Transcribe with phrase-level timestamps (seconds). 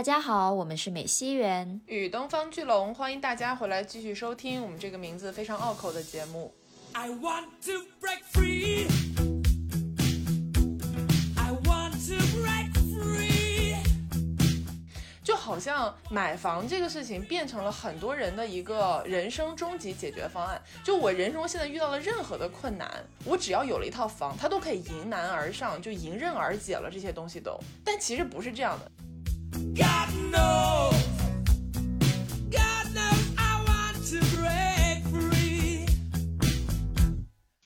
[0.00, 6.54] 大家好，我们是美西园与东方巨龙，欢迎大家回来继续收听我们这个名字非常拗口的节目。
[6.94, 8.86] I want to break free.
[11.36, 13.76] I want to break free.
[15.22, 20.58] 就好像买房这个事情变成了很多人的一个人生终极解决方案。
[20.82, 27.60] 就我人生现在遇到了任何的困难，我只要有了一套房，它都可以迎难而上，就迎刃而解了这些东西都。
[27.84, 28.90] 但其实不是这样的。
[29.52, 30.94] God No，God
[32.94, 35.00] No，I want to break。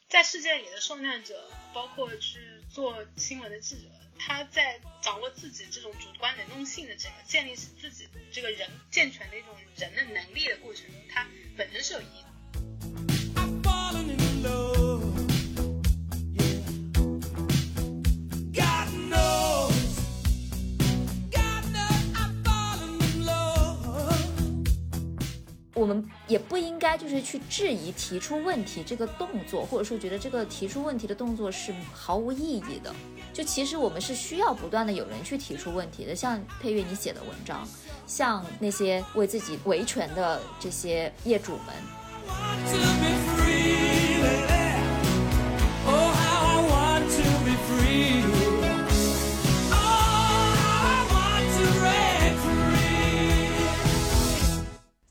[0.08, 1.34] 在世界里的受难者，
[1.72, 3.82] 包括去做新闻的记者，
[4.18, 11.26] 他在掌握自己这种主观能动性的这个建立起自己这个人健全的一种人的能力的过程中，他
[11.56, 12.28] 本身是有意义的。
[25.74, 32.94] 我们也不应该就是去质疑提出问题这个动作，或者说觉得这个提出问题的动作是毫无意义的。
[33.32, 37.66] 就其实我们是需要不断的有人去提出问题的，像配乐你写的文章，
[38.06, 41.74] 像那些为自己维权的这些业主们。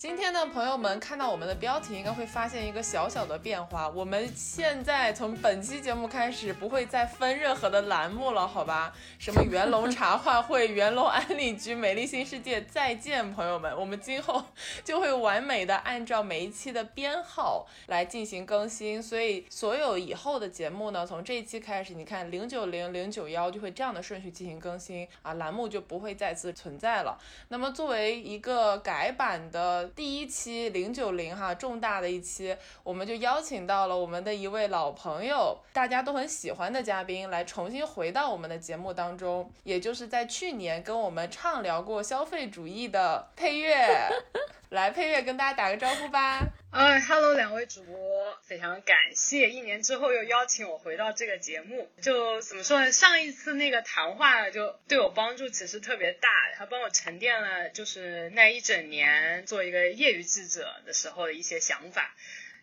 [0.03, 3.87] 今天呢，朋友们看到我们的标题，应该会发现一个小小的变化。
[3.87, 8.93] 我们现在从本期节目开始，不会再分任何的栏目了，好吧？
[9.17, 13.73] 什么元龙茶话会、元龙安利局、美丽新世界，再见，朋友们。
[13.79, 14.43] 我们今后
[14.83, 27.17] 就会完美的按照每一期的编号来进行更新，所以所有以后的节目呢，从这一期开始，你看零九零、零九幺就会这样的顺序进行更新啊，栏目就不会再次存在了。
[27.47, 29.91] 那么作为一个改版的。
[29.95, 44.09] 第一期零九零哈，重大的一期，我们就邀请到了我们的一位老朋友，大家都很喜欢的嘉宾，来重新回到我们的节目当中，也就是在去年跟我们畅聊过消费主义的配乐。
[44.73, 46.41] 来，配乐跟大家打个招呼吧。
[46.73, 47.95] 哎，Hello，两位主播，
[48.41, 51.91] 非常感谢一年之后又邀请我回到这个节目。
[52.01, 52.91] 就怎么说呢？
[52.91, 62.16] 上一次那个谈话就对我帮助其实特别大，它帮我沉淀了就是那一整年做一个业余记者的时候的一些想法。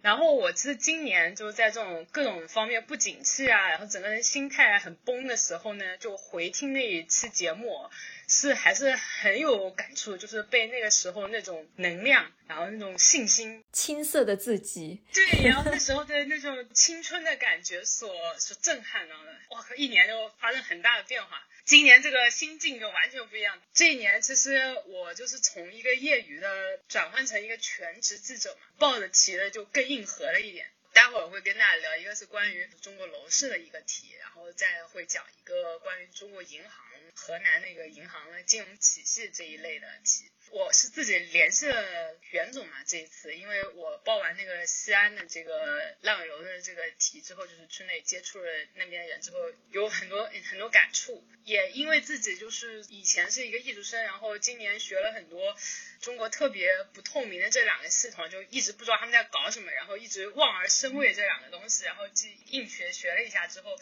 [0.03, 7.89] 然后我其实今年就在这种各种方面不景气啊，然后整个人心态很崩的时候呢，就回听那一期节目。
[8.31, 21.43] 是还是很有感触，就是被那个时候那种能量，然后那种信心，青涩的自己，对，然后那时候的那种青春的感觉所所震撼到的，哇靠，一年就发生很大的变化。
[21.65, 23.61] 今年这个心境就完全不一样。
[23.75, 26.49] 这一年其实我就是从一个业余的
[26.89, 30.67] 转换成一个全职记者嘛，报的题呢就更硬核了一点。
[30.93, 36.90] 待会儿会跟大家聊，一个是关于中国楼市的一个题，然后再会讲一个关于中国银行。
[37.15, 49.37] 河南那个银行的金融体系这一类的题，我是自己联系了袁总嘛，这一次，因为我报完那个西安的这个浪游的这个题之后，就是去那接触了那边的人之后，
[49.71, 55.57] 有很多很多感触，也因为自己就是以前是一个艺术生，然后今年学了很多
[56.01, 63.77] 中国特别不透明的这两个系统，就一直不知道他们在搞什么，然后一直望而生畏这两个东西，然后既硬学学了一下之后。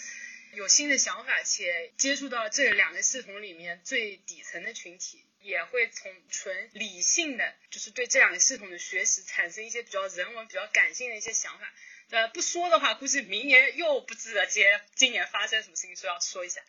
[0.55, 11.73] 有新的想法，且接触到这两个系统里面最底层的群体，也会从纯理性的，就是对这两个系统的学习产生一些比较人文、比较感性的一些想法。
[12.11, 16.61] 呃，不说的话，估计明年又不知道接今年发生什么事情，说要说一下。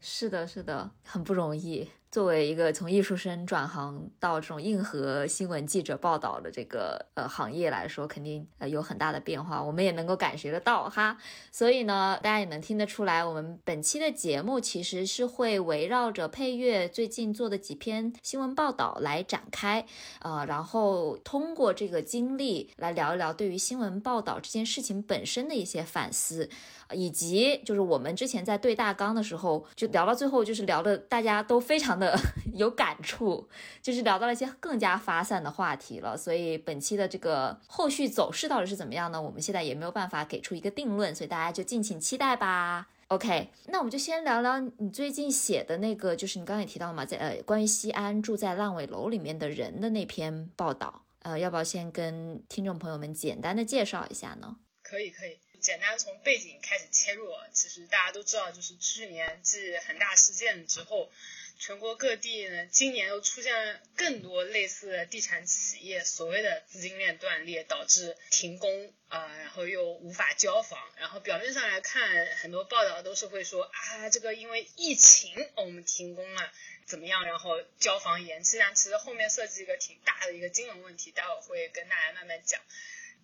[0.00, 1.90] 是的，是的，很不容易。
[2.12, 11.16] 作为一个从艺术生转行到这种硬核新闻记者报道的这个呃行业来说，肯定呃有很大的变化，我们也能够感觉得到哈。
[11.50, 19.86] 所以呢，大家也能听得出来，我们本期的节目其实是会围绕着配乐最近做的几篇新闻报道来展开，
[20.20, 26.50] 呃，然后通过这个经历来聊一聊对于新闻报道这件事情本身的一些反思，
[26.92, 32.01] 以及就是我们之前在对大纲的时候就聊到最后，就是聊的大家都非常。
[32.02, 32.18] 的
[32.54, 33.48] 有感触，
[33.80, 36.16] 就是聊到了一些更加发散的话题了。
[36.16, 39.22] 所以本期的这个后续走势到底是怎么样呢？
[39.22, 42.88] 我们现在也没有办法给出一个定论，所以大家就敬请期待吧。
[43.08, 54.56] OK，那我们就先聊聊你最近写的那个，就是你刚才也提到嘛，在呃关于西安住在烂尾楼里面的人的那篇报道，呃，要不要先跟听众朋友们简单的介绍一下呢？
[54.82, 57.26] 可以，可以，简单从背景开始切入。
[57.52, 61.10] 其实大家都知道，就是去年继恒大事件之后。
[61.58, 70.78] 全国各地呢，今年又出现了更多类似的地产企业所谓的资金链断裂，导致停工啊，然后又无法交房。
[70.98, 76.52] 然后表面上来看，很多报道都是会说啊，这个因为疫情我们停工了，
[76.86, 77.24] 怎么样？
[77.24, 82.60] 然后交房延期，但其实后面涉及一个挺大的一个金融问题，待会儿会跟大家慢慢讲。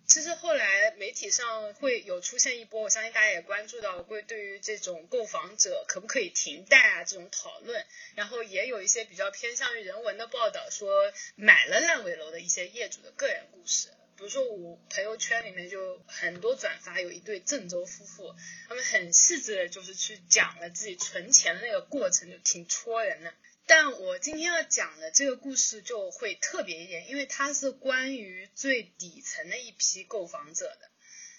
[0.09, 7.85] 其实后来媒体上会有出现一波，我相信大家也关注到，会对于这种购房者可不可以停贷啊这种讨论，
[8.15, 13.89] 然后也有一些比较偏向于人文的报道，说买了烂尾楼的一些业主的个人故事。
[14.17, 18.35] 比如说我朋友圈里面就很多转发，有一对郑州夫妇，
[18.67, 23.31] 他们很细致的就是去讲了自己存钱的那个过程，就挺戳人的。
[23.69, 30.89] 但我今天要讲的这个故事就会特别一点，因为它是关于最底层的一批购房者的，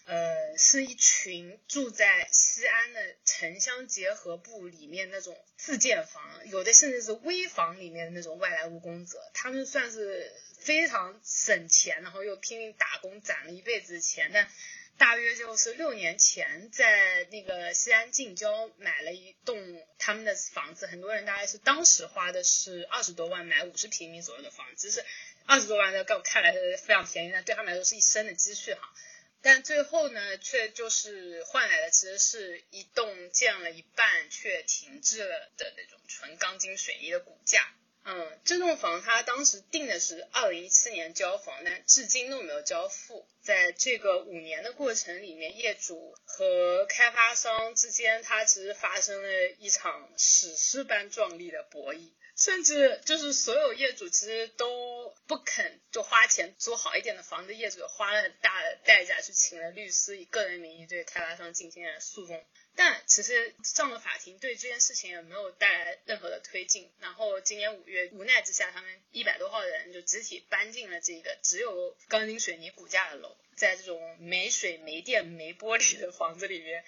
[0.05, 14.49] 呃，是一群住在西安的城乡结合部里面那种自建房，有的甚至是危房里面的那种外来务工者，他们算是非常省钱，然后又拼命打工攒了一辈子钱，但。
[15.01, 25.03] 大约就是六年前，在那个西安近郊买了一栋他们的房子，很多人大概是当时花的是二十多万买五十平米左右的房子，是
[25.47, 28.93] 二十多万在我看来是非常便宜，但对他们来说是一生的积蓄哈。
[29.41, 37.67] 但最后呢，却就是换来的其实是一栋建了一半却停滞了的那种纯钢筋水泥的骨架。
[38.03, 43.27] 嗯，这栋房它当时定的是二零一七年交房，但至今都没有交付。
[43.43, 62.45] 在这个五年的过程里面，业主和开发商之间，它其实发生了一场史诗般壮丽的博弈，甚至就是所有业主其实都不肯就花钱租好一点的房子，业主花了很大的代价去请了律师，以个人名义对开发商进行了诉讼。
[62.83, 66.91] 但其实上了法庭，对这件事情也没有带来任何的推进。
[66.99, 76.83] 然后今年五月，无奈之下，他们一百多号人就集体搬进了这个只有钢筋水泥骨架的楼，在这种没水、没电、没玻璃的房子里面，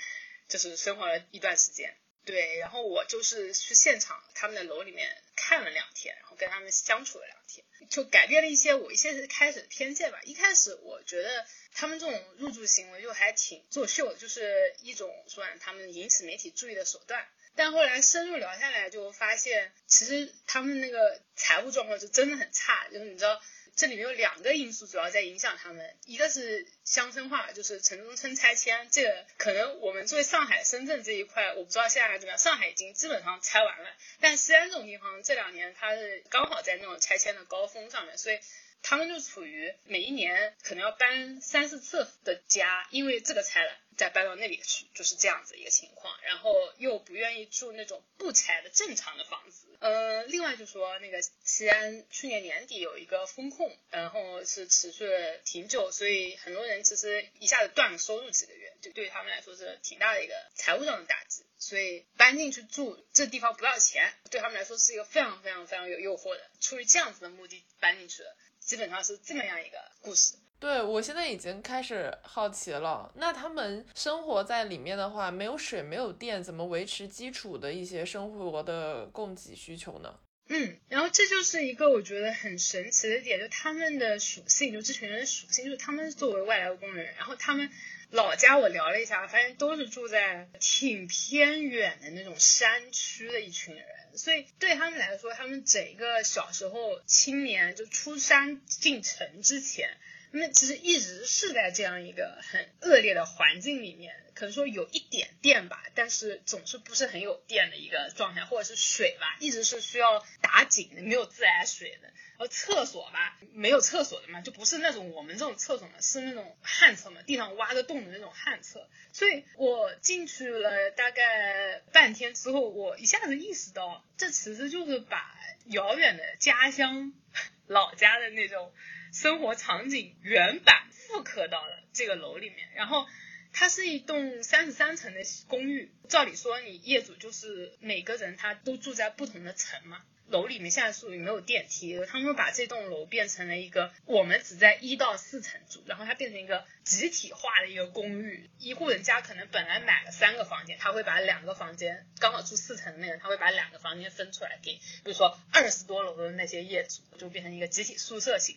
[0.49, 1.95] 就是生活了一段时间。
[2.25, 10.21] 对，然后我就是去现场他们的楼里面看了两天，然后跟他们相处了两天，就改变了一些我一些开始的偏见吧。
[10.25, 11.47] 一开始我觉得。
[11.75, 17.27] 他们这种入住行为就还挺作秀，就是一种说他们引起媒体注意的手段。
[17.57, 22.87] 但后来深入聊下来，就发现其实他们那个财务状况是真的很差。
[22.93, 23.41] 就是你知道，
[23.75, 28.89] 这里面有两个因素主要在影响他们，一个是乡村化，就是城中村拆迁。
[28.91, 32.39] 这个可能我们作为上海、深圳这一块，我不知道现在还怎么样。
[32.39, 33.89] 上海已经基本上拆完了，
[34.21, 38.39] 但西安这种地方这两年它是刚好在那种拆迁的高峰上面，所以。
[38.83, 46.13] 他们就处于每一年可能要搬三四次的家，因为这个拆了再搬到那里去，就是这样子一个情况。
[46.23, 49.69] 然后又不愿意住那种不拆的正常的房子。
[49.81, 61.45] 呃，另外就说那个西安去年年底有一个风控，然后是持续了挺久，所以很多人其实一下子断了收入几个月，就对于他们来说是挺大的一个财务上的打击。
[61.59, 66.51] 所以搬进去住，这地方不要钱，对他们来说是一个非常非常非常有诱惑的。
[66.61, 68.37] 出于这样子的目的搬进去了。
[68.73, 70.33] 基本上是这么样一个故事。
[70.59, 80.19] 对我现在已经开始好奇了，那他们生活在里面的话，没有水没有电，怎么维持基础的一些生活的供给需求呢？
[80.49, 87.71] 嗯，然后这就是一个我觉得很神奇的点，就他们的属性，就这群人的属性，就是他们作为外来务工人，然后他们
[88.13, 93.87] 老家我聊了一下，发现都是住在挺偏远的那种山区的一群人。
[94.15, 99.97] 所以对他们来说，他们整个小时候、青年就出山进城之前，
[100.33, 104.17] 那其实一直是在这样一个很恶劣的环境里面。
[104.35, 112.09] 可能说有一点电吧，但是总是不是很有电的一个状态，或者是水吧，一直是需要打井，没有自来水的。
[112.39, 118.89] 然后厕所吧，没有厕所的嘛，就不是那种我们这种厕所嘛，是那种旱厕嘛，地上挖个洞的那种旱厕。
[119.13, 125.37] 所以我进去了大概半天之后，我一下子意识到，这其实就是把
[125.67, 127.13] 遥远的家乡、
[127.69, 128.73] 老家的那种
[129.13, 133.07] 生活场景原版复刻到了这个楼里面，然后。
[133.55, 140.03] 它是一栋三十三层的公寓，照理说你业主就是每个人他都住在不同的层嘛。
[140.29, 148.49] 楼里面现在属于没有电梯，他们把这栋楼变成了一个我们只在一到四层住，然后它变成一个集体化的一个公寓。
[148.59, 158.57] 一户人家可能本来买了三个房间，他会把两个房间刚好住四层的那个，他会把两个房间分出来给，比如说二十多楼的那些业主，就变成一个集体宿舍型。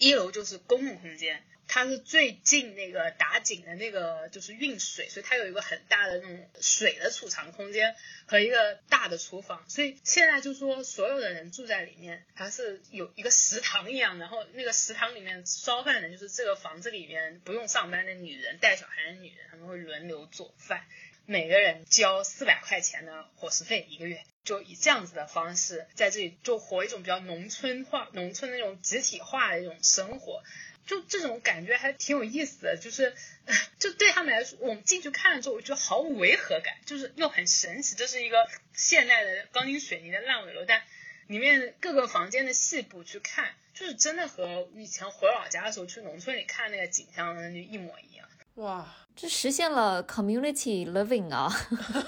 [0.00, 1.44] 一楼就是公共空间。
[1.72, 7.94] 它是最近那个打井的那个就是运水，所以它有一个很大的那种水的储藏空间
[8.26, 20.84] 和一个大的厨房，所以现在就说所有的人住在里面，它是有一个食堂一样，然后那个食堂里面烧饭的就是这个房子里面不用上班的女人，带小孩的女人，他们会轮流做饭，
[21.30, 30.42] 每个人交四百块钱的伙食费一个月，就以这样子的方式在这里就活一种比较农村化、农村那种集体化的一种生活。
[30.88, 33.14] 就这种感觉还挺有意思的，就是
[33.78, 37.94] 就对他们来说，我们进去看了之后，我觉得毫无违和感，就是又很神奇。
[37.94, 40.82] 这是一个现代的钢筋水泥的烂尾楼，但
[41.28, 48.28] 里面各个房间的细部去看，就是真的和以前回老家的时候去农村里看那个景象就一模一样。
[48.56, 51.46] 哇，这实现了 community living 啊，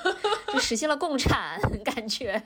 [0.50, 2.42] 就实现了共产感觉，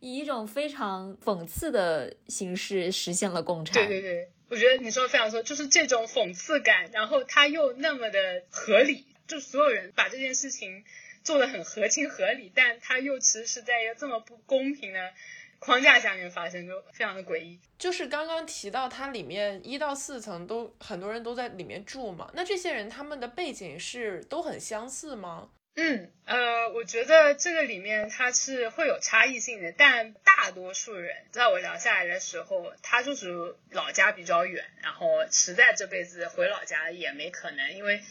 [0.00, 3.74] 以一种非常讽刺的形式实现了共产。
[3.74, 4.28] 对对对。
[4.48, 10.84] 我觉得你说的非常说，就是这种讽刺感，然后它又那么的合理，就所有人把这件事情
[11.22, 15.12] 做的很合情合理，但它又其实是在一个这么不公平的
[15.58, 17.58] 框架下面发生，就非常的诡异。
[17.78, 25.50] 就是刚刚提到它里面一到四层都很多人都在里面住嘛，那这些人他们的背景是都很相似吗？
[25.80, 38.02] 嗯，呃，我觉得这个里面它是会有差异性的，但大多数人在我聊下来的时候，他就是老家比较远，然后实在这辈子回老家也没可能，因为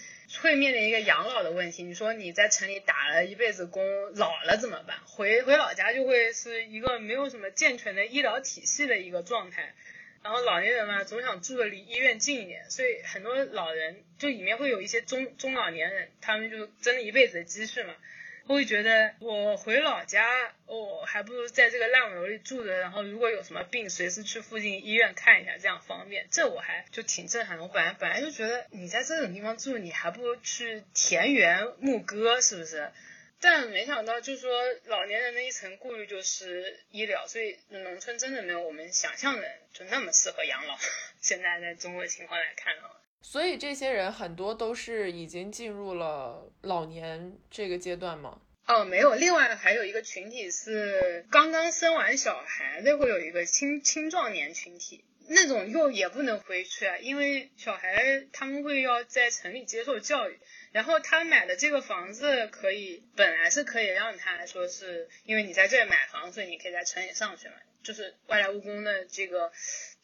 [0.42, 1.84] 会面临一个养老的问题。
[1.84, 3.84] 你说你在城里打了一辈子工，
[4.16, 4.98] 老了怎么办？
[5.06, 9.74] 回回老家就会是一个没有什么健全的医疗体系的一个状态。
[10.24, 17.96] 然后老年人嘛，总想住的离医院近一点，所以很多老人就里面会有一些中中老年人，他们就挣了一辈子的积蓄嘛，
[18.54, 26.28] 会觉得我回老家，我还不如在这个烂尾楼里住着，然后如果有什么病，随时去附近医院看一下，这样方便。
[26.32, 27.64] 这我还就挺震撼的。
[27.64, 32.92] 我本来本来就觉得你在这种地方住，你还不如去田园牧歌，是不是？
[33.40, 34.50] 但没想到，就是说
[34.86, 40.76] 老年人的一层顾虑就是医疗，所以农村真的没有我们想象的就那么适合养老。
[41.22, 42.90] 现在在中国情况来看的话，
[43.30, 48.40] 所以这些人很多都是已经进入了老年这个阶段吗？
[48.68, 60.40] 哦，没有，另外还有一个群体是刚刚生完小孩的，会有一个青青壮年群体，那种又也不能回去啊，因为小孩他们会要在城里接受教育。
[60.72, 67.56] 然后他买的这个房子可以，本来是可以让他说是因为你在这里买房，所以你可以在城里上学嘛。
[67.84, 69.52] 就是外来务工的这个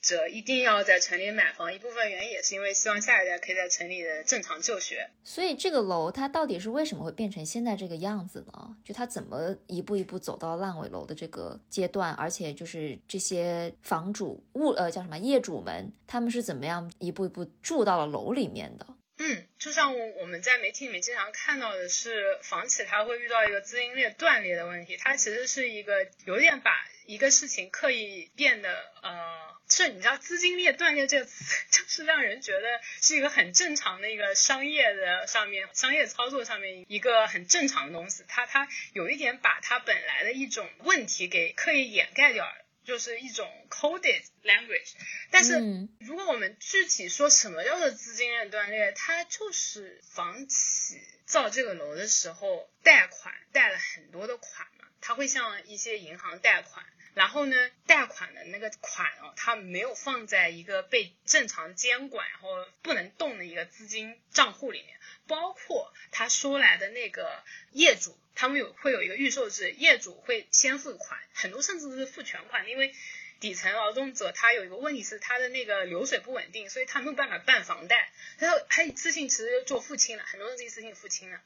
[0.03, 5.09] 者一定要在城里买房，一部分原因也是因为希望下一代可以在城里的正常就学。
[5.23, 8.75] 所以这个楼它到底是为什么会变成现在这个样子呢？
[8.83, 12.13] 就它怎么一步一步走到烂尾楼的这个阶段？
[12.15, 18.85] 而且就是这些房主物呃叫什么业主们，他们是怎么样一步一步住到了楼里面的？
[19.19, 42.62] 嗯，就像我们在媒体里面经常看到的是，房企它会遇到一个资金链断裂的问题，它其实是一个有点把一个事情刻意变得呃，是你知道资金链断裂这个词， 就是让人觉得是一个很正常的一个商业的上面商业操作上面一个很正常的东西，它它有一点把它本来的一种问题给刻意掩盖掉了。
[42.83, 44.93] 就是一种 coded language，
[45.31, 57.55] 但是如果我们具体说什么叫做资金链断裂，它就是房企造这个楼的时候贷款贷了很多的款嘛，它会向一些银行贷款，然后呢，
[57.85, 62.49] 贷款的那个款哦，它没有放在一个被正常监管然后
[62.81, 68.17] 不能动的一个资金账户里面，包括他说来的那个业主。
[68.35, 72.91] 他们有会有一个预售制，业主会先付款，很多甚至是付全款，因为
[73.39, 81.39] 底层劳动者他有一个问题是他的那个流水不稳定，所以他没有办法办房贷，然后他一次性其实就付清了，很多人是一次性付清了，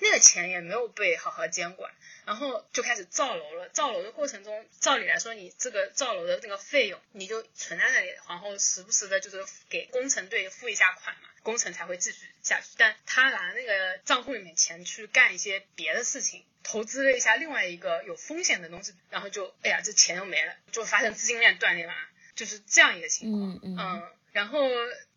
[0.00, 1.92] 那个钱也没有被好好监管，
[2.24, 3.68] 然后就开始造楼了。
[3.70, 11.28] 造楼的过程中，照理来说，你这个造楼的那个费用你就存在那里，然后时不时的就是给工程队付一下款嘛。
[11.44, 21.94] 工程才会继续下去，但他拿那个账户里面钱去干一些别的事情，投资了一下另外一个有风险的东西，然后就哎呀，这钱又没了，就发生资金链断裂嘛，
[22.34, 23.60] 就是这样一个情况。
[23.62, 24.02] 嗯嗯，
[24.32, 24.60] 然后。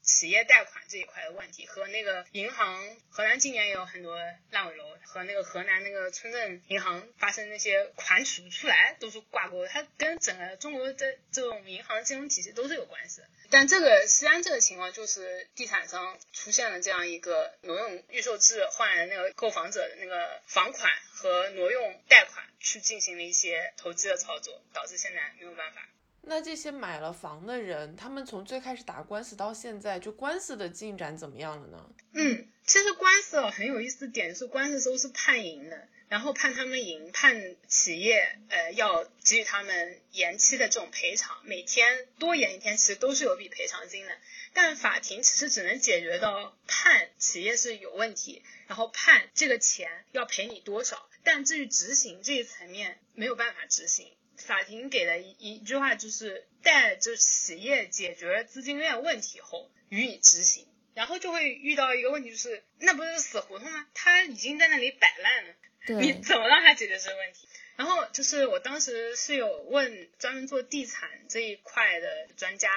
[0.03, 4.17] 企业贷款这一块的问题和那个银行，河南今年也有很多
[4.49, 13.27] 烂尾楼，和那个河南那个村镇银行发生那些款取不出来都是挂钩的，它跟整个中国的这种银行金融体系都是有关系的。
[13.51, 25.87] 但这个西安这个情况就是地产商出现了这样一个挪用预售制换那个购房者的那个房款和挪用贷款去进行了一些投机的操作，导致现在没有办法。
[26.23, 31.89] 那这些买了房的人，他们从最开始打官司到现在，就官司的进展怎么样了呢？
[32.13, 35.87] 嗯，其实官司很有意思的点是，官司都是判赢的。
[36.07, 44.11] 然后判他们赢，判企业呃要给予他们延期的这种赔偿，每天多延一天，其实都是有笔赔偿金的。
[44.53, 51.07] 但法庭其实只能解决到判企业是有问题，然后判这个钱要赔你多少。
[51.23, 54.11] 但至于执行这一层面，没有办法执行。
[54.45, 60.67] 法庭给的一一句话就是，待就企业解决资金链问题后予以执行。
[60.93, 63.87] 然后就会遇到一个问题，就是那不是死胡同吗？
[63.93, 66.01] 他已经在那里摆烂了。
[66.01, 67.47] 你怎么让他解决这个问题？
[67.77, 72.69] 然后就是我当时是有问专门做地产这一块的专家，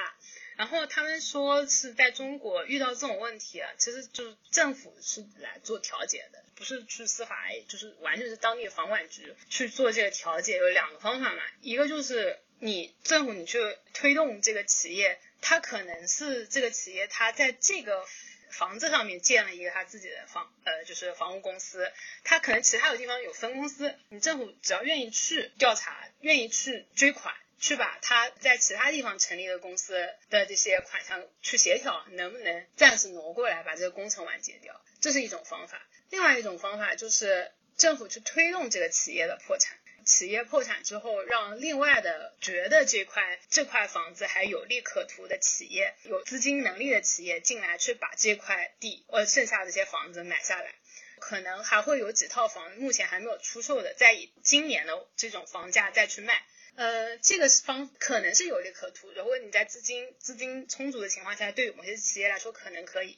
[0.56, 7.36] 然后他们说是在中国遇到这种问题啊，其实就是政府是来做调解的，不是去司法，
[7.68, 10.56] 就是完全是当地房管局去做这个调解。
[10.56, 13.58] 有两个方法嘛，一个就是你政府你去
[13.92, 18.04] 推动这个企业，它可能是这个企业它在这个。
[18.50, 21.90] 房子上面建了一个他自己的房，呃，就是房屋公司，
[22.22, 27.34] 他可能其他的地方有分公司，你政府只要愿意去调查，愿意去追款，
[27.64, 29.94] 去把他在其他地方成立的公司
[30.28, 35.80] 的这些款项去协调，能不能暂时挪过来把这个工程完结掉，这是一种方法。
[36.10, 39.78] 另外一种方法就是政府去推动这个企业的破产。
[40.04, 50.74] 企业破产之后，让另外的觉得这块这块房子还有利可图的企业，有资金能力的企业进来，去把这块地呃剩下这些房子买下来，
[51.18, 56.44] 可能还会有几套房目前还没有出售的，再以今年的这种房价再去卖，
[56.76, 59.10] 呃，这个方可能是有利可图。
[59.14, 63.16] 如果你在资金资金充足的情况下，对于某些企业来说可能可以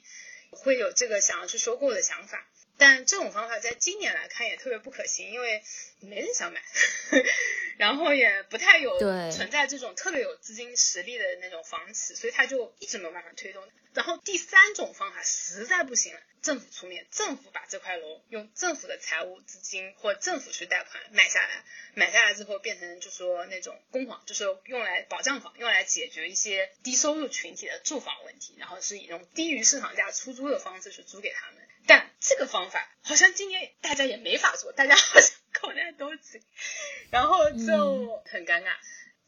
[0.51, 2.47] 会有这个想要去收购的想法。
[2.77, 5.63] 但这种方法在今年来看也特别不可行，因为
[5.99, 6.61] 没人想买，
[7.77, 8.99] 然后也不太有
[9.31, 13.63] 存在这种特别有资金实力的那种房企，所以他就一直没有办法推动。
[13.93, 21.63] 然后第三种方法实在不行了，政府出面，政府把这块楼用政府的财务资金或政府去贷款买下来，
[21.95, 31.66] 买下来之后变成就说那种公房，就是用来保障房，用来解决一些低收入群体的住房问题，然后是以那种低于市场价出租的方式去租给他们。
[31.87, 36.39] 但这个方法好像今年大家也没法做，大家好像口袋都紧，
[37.09, 38.73] 然后就很尴尬，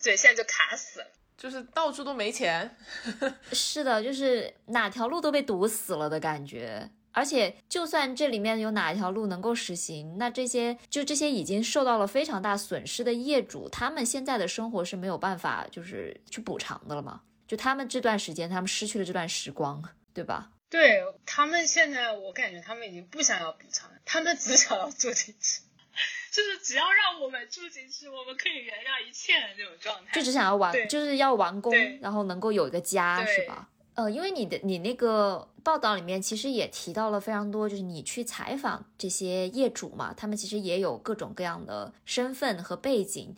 [0.03, 2.77] 对，现在就卡死了，就是到处都没钱。
[3.53, 6.91] 是的，就是哪条路都被堵死了的感觉。
[7.11, 17.21] 而且，就算这里面有哪一条路能够实行，那这些就这些已经受到了非常大损失的业主，他们现在的生活是没有办法就是去补偿的了嘛？
[17.47, 20.51] 就他们这段时间，他们失去了这段时光，对吧？
[20.69, 25.61] 对他们现在，我感觉他们已经不想要补偿，他们只想要住进去，
[26.31, 30.11] 就是只要让我们住进去，我们可以原谅一切的那种状态。
[30.13, 33.67] 就只想要完，就是要完工，然后能够有一个家，是吧？
[33.95, 43.35] 呃，因为你的你那个报道里面其实也提到了非常多，就是你去采访这些业主嘛，他们其实也有各种各样的身份和背景。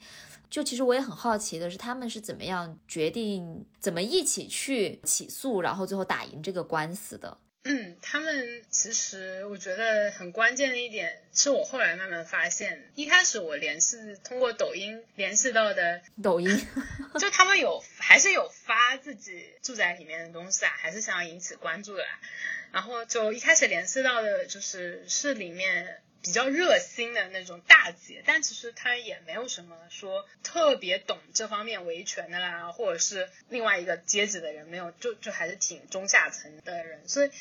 [0.51, 7.37] 就其实我也很好奇的是，他们是怎么样决定怎么一起去起诉，然后最后打赢这个官司的？
[7.63, 16.67] 嗯，他们其实我觉得很关键的一点，是我后来慢慢发现，一开始我联系通过抖音联系到的抖音，
[17.17, 22.03] 就他们有还是有发自己住宅里面的东西啊，还是想要引起关注的，
[22.73, 26.01] 然后就一开始联系到的就是是里面。
[26.21, 37.31] 比较热心的那种大姐，但其实她也没有什么说特别懂这方面维权的啦，或者是另外一个阶级的人，没有，就就还是挺中下层的人，所以。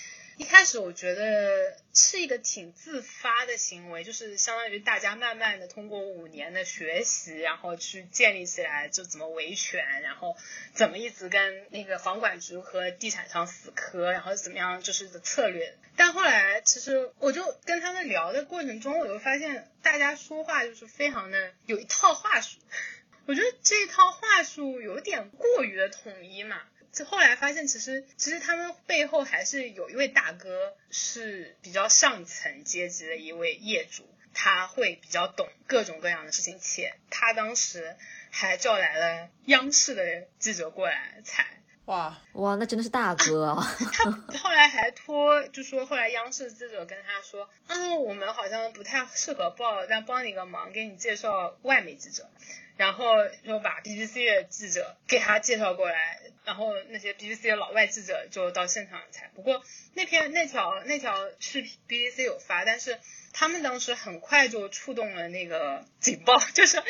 [0.40, 10.35] 一开始我觉得是一个挺自发的行为，就是相当于大家慢慢的通过五年的学习，然后去建立起来，就怎么维权，然后
[10.72, 15.74] 怎么一直跟那个房管局和地产商死磕，然后怎么样就是的策略。
[15.94, 22.57] 但后来其实我就跟他们聊的过程中，我就发现大家说话就是非常的有一套话术，
[23.29, 26.62] 我觉得这一套话术有点过于的统一嘛。
[26.92, 37.96] 就后来发现，其实其实他们背后还是有一位大哥，是比较上层阶级的一位业主，他会比较懂各种各样的事情，且他当时
[38.31, 41.46] 还叫来了央视的记者过来采。
[41.87, 43.57] 哇哇，那真的是大哥。
[43.92, 52.31] 他 后来还托，就说后来央视记者跟他说，嗯，我们好像不太适合报，但帮你个忙，给你介绍外媒记者。
[52.80, 53.12] 然后
[53.46, 59.30] 就把 BBC 的记者给他介绍过来，然后那些 BBC 的老外记者就到现场采。
[59.34, 59.62] 不过
[59.92, 62.98] 那篇那条那条视频 BBC 有发，但是
[63.34, 66.82] 他们当时很快就触动了那个警报， 就是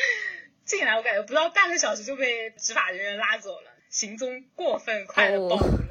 [0.63, 5.90] 进来，我感觉不到半个小时就被执法人员拉走了，行踪过分快的暴露了。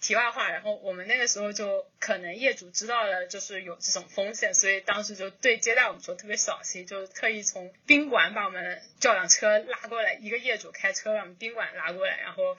[0.00, 12.56] 题外话，然后我们那个时候就可能业主知道了，就是有这种风险，所以当时就对接待我们说特别小心，就特意从宾馆把我们叫辆车拉过来，一个业主开车把我们宾馆拉过来，然后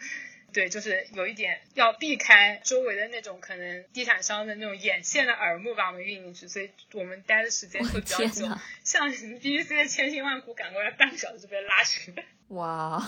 [0.51, 8.47] 对，就是有一点要避开周围的那种可能地产商的那种眼线的耳目把我们运进去，所以我们待的时间会比较久，
[8.83, 12.13] 像 BBC 的千辛万苦赶过来半个小时就被拉去。
[12.47, 12.99] 哇，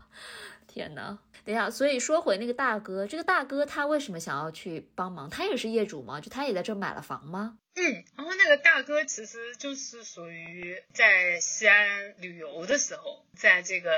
[0.68, 1.18] 天哪！
[1.44, 5.28] 等一下，所以说回那个大哥，这个大哥他为什么想要去帮忙？
[5.28, 6.20] 他也是业主吗？
[6.20, 7.58] 就他也在这买了房吗？
[7.76, 13.90] 嗯，然后那个大哥其实就是属于在西安旅游的时候，在这个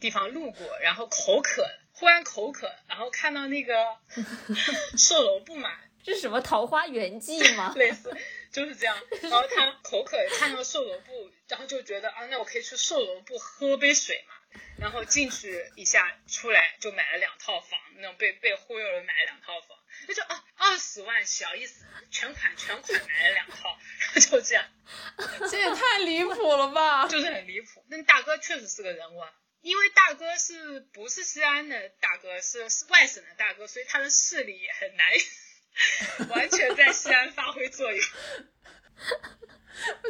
[0.00, 3.74] 地方路过，然后口渴，忽然口渴，然后看到那个
[4.98, 5.70] 售楼部嘛，
[6.02, 7.72] 这是什么桃花源记吗？
[7.78, 8.14] 类似
[8.52, 14.34] 就是这样，然后他口渴看到售楼部，然后就觉得啊，那我可以去售楼部喝杯水嘛。
[14.80, 24.64] 然后进去一下，出来就买了两套房，那种被被忽悠了买了两套房，那就啊二十万小意思，全款全款买了两套，然后就这样，
[25.48, 27.06] 这也太离谱了吧？
[27.06, 27.84] 就是很离谱。
[27.88, 35.06] 那大哥确实是个人物，啊，因为大哥是不是西安的大哥，是是外省的大哥，所以他的势力也很难
[36.30, 38.00] 完全在西安发挥作用。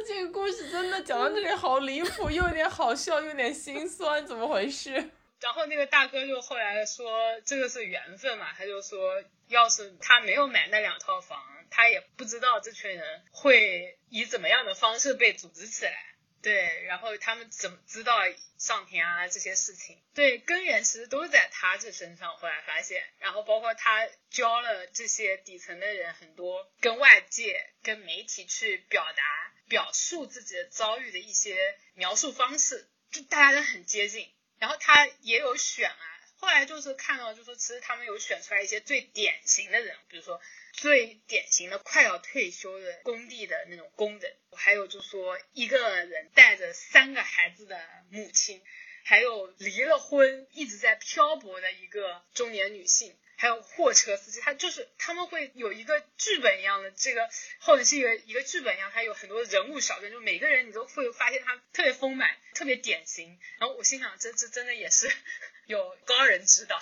[0.06, 5.10] 这个故事真的讲到这里好离谱，又有点好笑，又有点心酸，怎么回事？
[5.40, 11.38] 然后那个大哥就后来说，这个是缘分嘛，他就说，要是他没有买那两套房，
[11.70, 16.09] 他也不知道这群人会以怎么样的方式被组织起来。
[16.42, 18.18] 对，然后他们怎么知道
[18.58, 20.00] 上天啊这些事情？
[20.14, 22.36] 对，根源其实都在他这身上。
[22.38, 29.22] 后来发现，然后包括他教了这些底层的人很多跟外界、跟媒体去表达、
[29.68, 31.58] 表述自己的遭遇的一些
[31.94, 34.32] 描述方式，就大家都很接近。
[34.58, 40.40] 然后他也有选啊，后来就是看到，就说其实他们有选出来一些最典型的人，比如说。
[40.72, 47.76] 最典型的快要退休的工地的那种工人，还有就说一个人带着三个孩子的
[48.08, 48.62] 母亲，
[49.04, 57.26] 还有离了婚一直在漂泊的一个中年女性，还有货车司机，他就是他们会有一个剧本一样的这个，
[57.60, 63.38] 或者是一个一个剧本一样，他有很多人物小传，就每个人你都会发现他特别丰满，特别典型。
[63.58, 65.10] 然后我心想，这这真的也是
[65.64, 66.78] 有高人指导。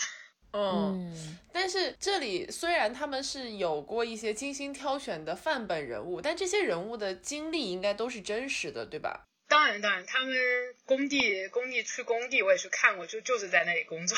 [0.51, 9.28] 嗯，但是这里虽然他们是有过一些精心挑选的范本人物，但这些人物的经历应该都是真实的，对吧？
[9.49, 10.35] 当然，当然，他们
[10.85, 14.17] 工地工地去工地，我也去看过，就就是在那里工作。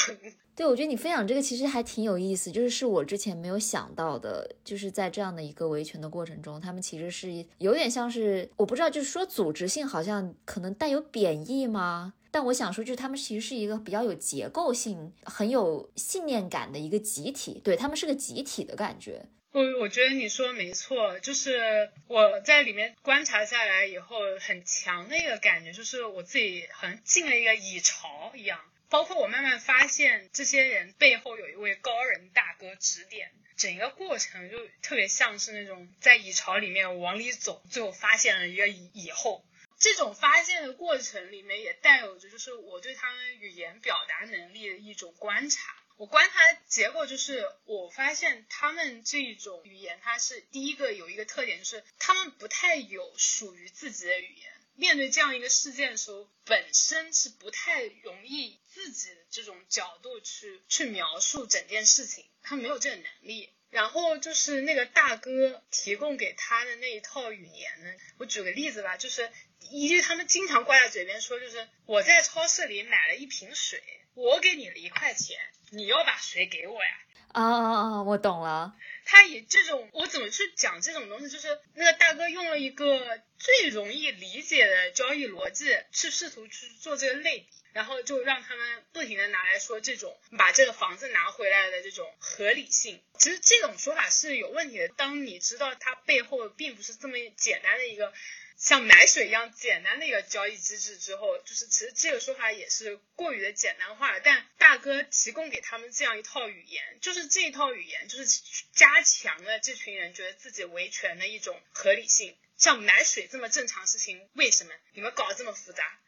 [0.56, 12.14] 对，我觉得你分享这个其实还挺有意思，就是是我之前没有想到的，就是在这样的一个维权的过程中，他们其实是有点像是，我不知道，就是说组织性好像可能带有贬义吗？
[12.32, 19.26] 但我想说，就是他们其实是一个比较有结构性、很有信念感的一个集体，对他们是个集体的感觉。
[19.52, 28.60] 我我觉得你说的没错，就是我在里面观察下来以后，很强的一个感觉，就是我自己好像进了一个蚁巢一样。
[28.88, 39.44] 包括我慢慢发现，这些人背后有一位高人大哥指点，整个过程就特别像是那种在蚁巢里面往里走，最后发现了一个蚁蚁后。
[39.80, 45.74] 这种发现的过程里面也带有着，就是我对他们语言表达能力的一种观察。
[45.96, 54.52] 我观察结果就是，我发现他们这种语言，它是第一个有一个特点，就是他们不太有属于自己的语言。
[54.76, 63.50] 面对这样一个事件的时候，本身是不太容易自己的这种角度去去描述整件事情，他没有这个能力。
[63.70, 69.28] 然后就是那个大哥提供给他的那一套语言呢，我举个例子吧，就是。
[69.72, 73.80] 一句他们经常挂在嘴边说，就是我在超市里买了一瓶水，
[74.14, 75.38] 我给你了一块钱，
[75.70, 76.90] 你要把谁给我呀？
[77.32, 78.02] 啊啊啊！
[78.02, 78.74] 我懂了。
[79.04, 81.28] 他以这种，我怎么去讲这种东西？
[81.28, 93.00] 就是那个大哥用了一个最容易理解的交易逻辑，去试图去做这个类比，然后就让他们不停的拿来说这种把这个房子拿回来的这种合理性。
[93.18, 94.88] 其实这种说法是有问题的。
[94.88, 98.12] 当你知道它背后并不是这么简单的一个。
[98.60, 104.20] 像买水一样简单的一个交易机制之后，就是其实这个说法也是过于的简单化了。
[104.20, 108.26] 但大哥提供给他们这样一套语言，就是这一套语言，就是
[108.72, 112.36] 加强了这群人觉得自己维权的一种合理性。
[112.58, 115.98] 像买水这么正常事情，为什么你们搞得这么复杂？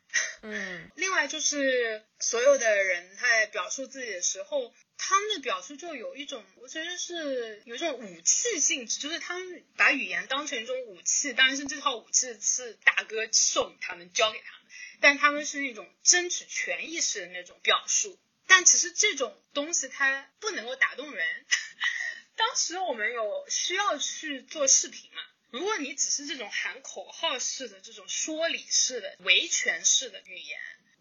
[0.42, 14.66] 嗯， 另外就是所有的人在表述自己的时候，他们的表述就有一种，我觉得是有一种武器性质，就是他们把语言当成一种武器，当然是这套武器是大哥送他们，教给他们，
[15.00, 18.18] 但他们是一种争取权益式的那种表述。
[18.46, 21.46] 但其实这种东西它不能够打动人。
[22.36, 25.22] 当时我们有需要去做视频嘛？
[25.52, 30.58] 如果你只是这种喊口号式的、这种说理式的、维权式的语言，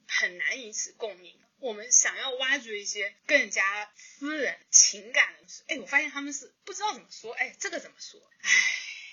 [0.09, 1.39] 很难引起共鸣。
[1.59, 5.63] 我们想要挖掘一些更加私人情感的东西。
[5.67, 7.33] 哎，我发现他们是不知道怎么说。
[7.33, 8.19] 哎，这个怎么说？
[8.41, 8.49] 哎，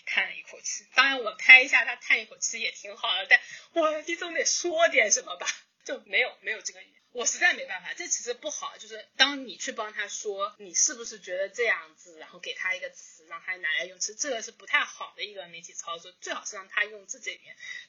[0.07, 0.85] 叹了一口气。
[0.97, 3.41] 当然，我拍一下他叹一口气也挺好的，但
[3.75, 5.47] 我你总得说点什么吧？
[5.85, 6.81] 就没有没有这个。
[7.19, 8.79] 我实在没办法，这其实不好。
[8.79, 16.13] 就是当你去帮他说，你是不是觉得这样子，然后给他一个词，让他拿来用，其实这个是不太好的一个媒体操作。
[16.21, 17.41] 最好是让他用自己。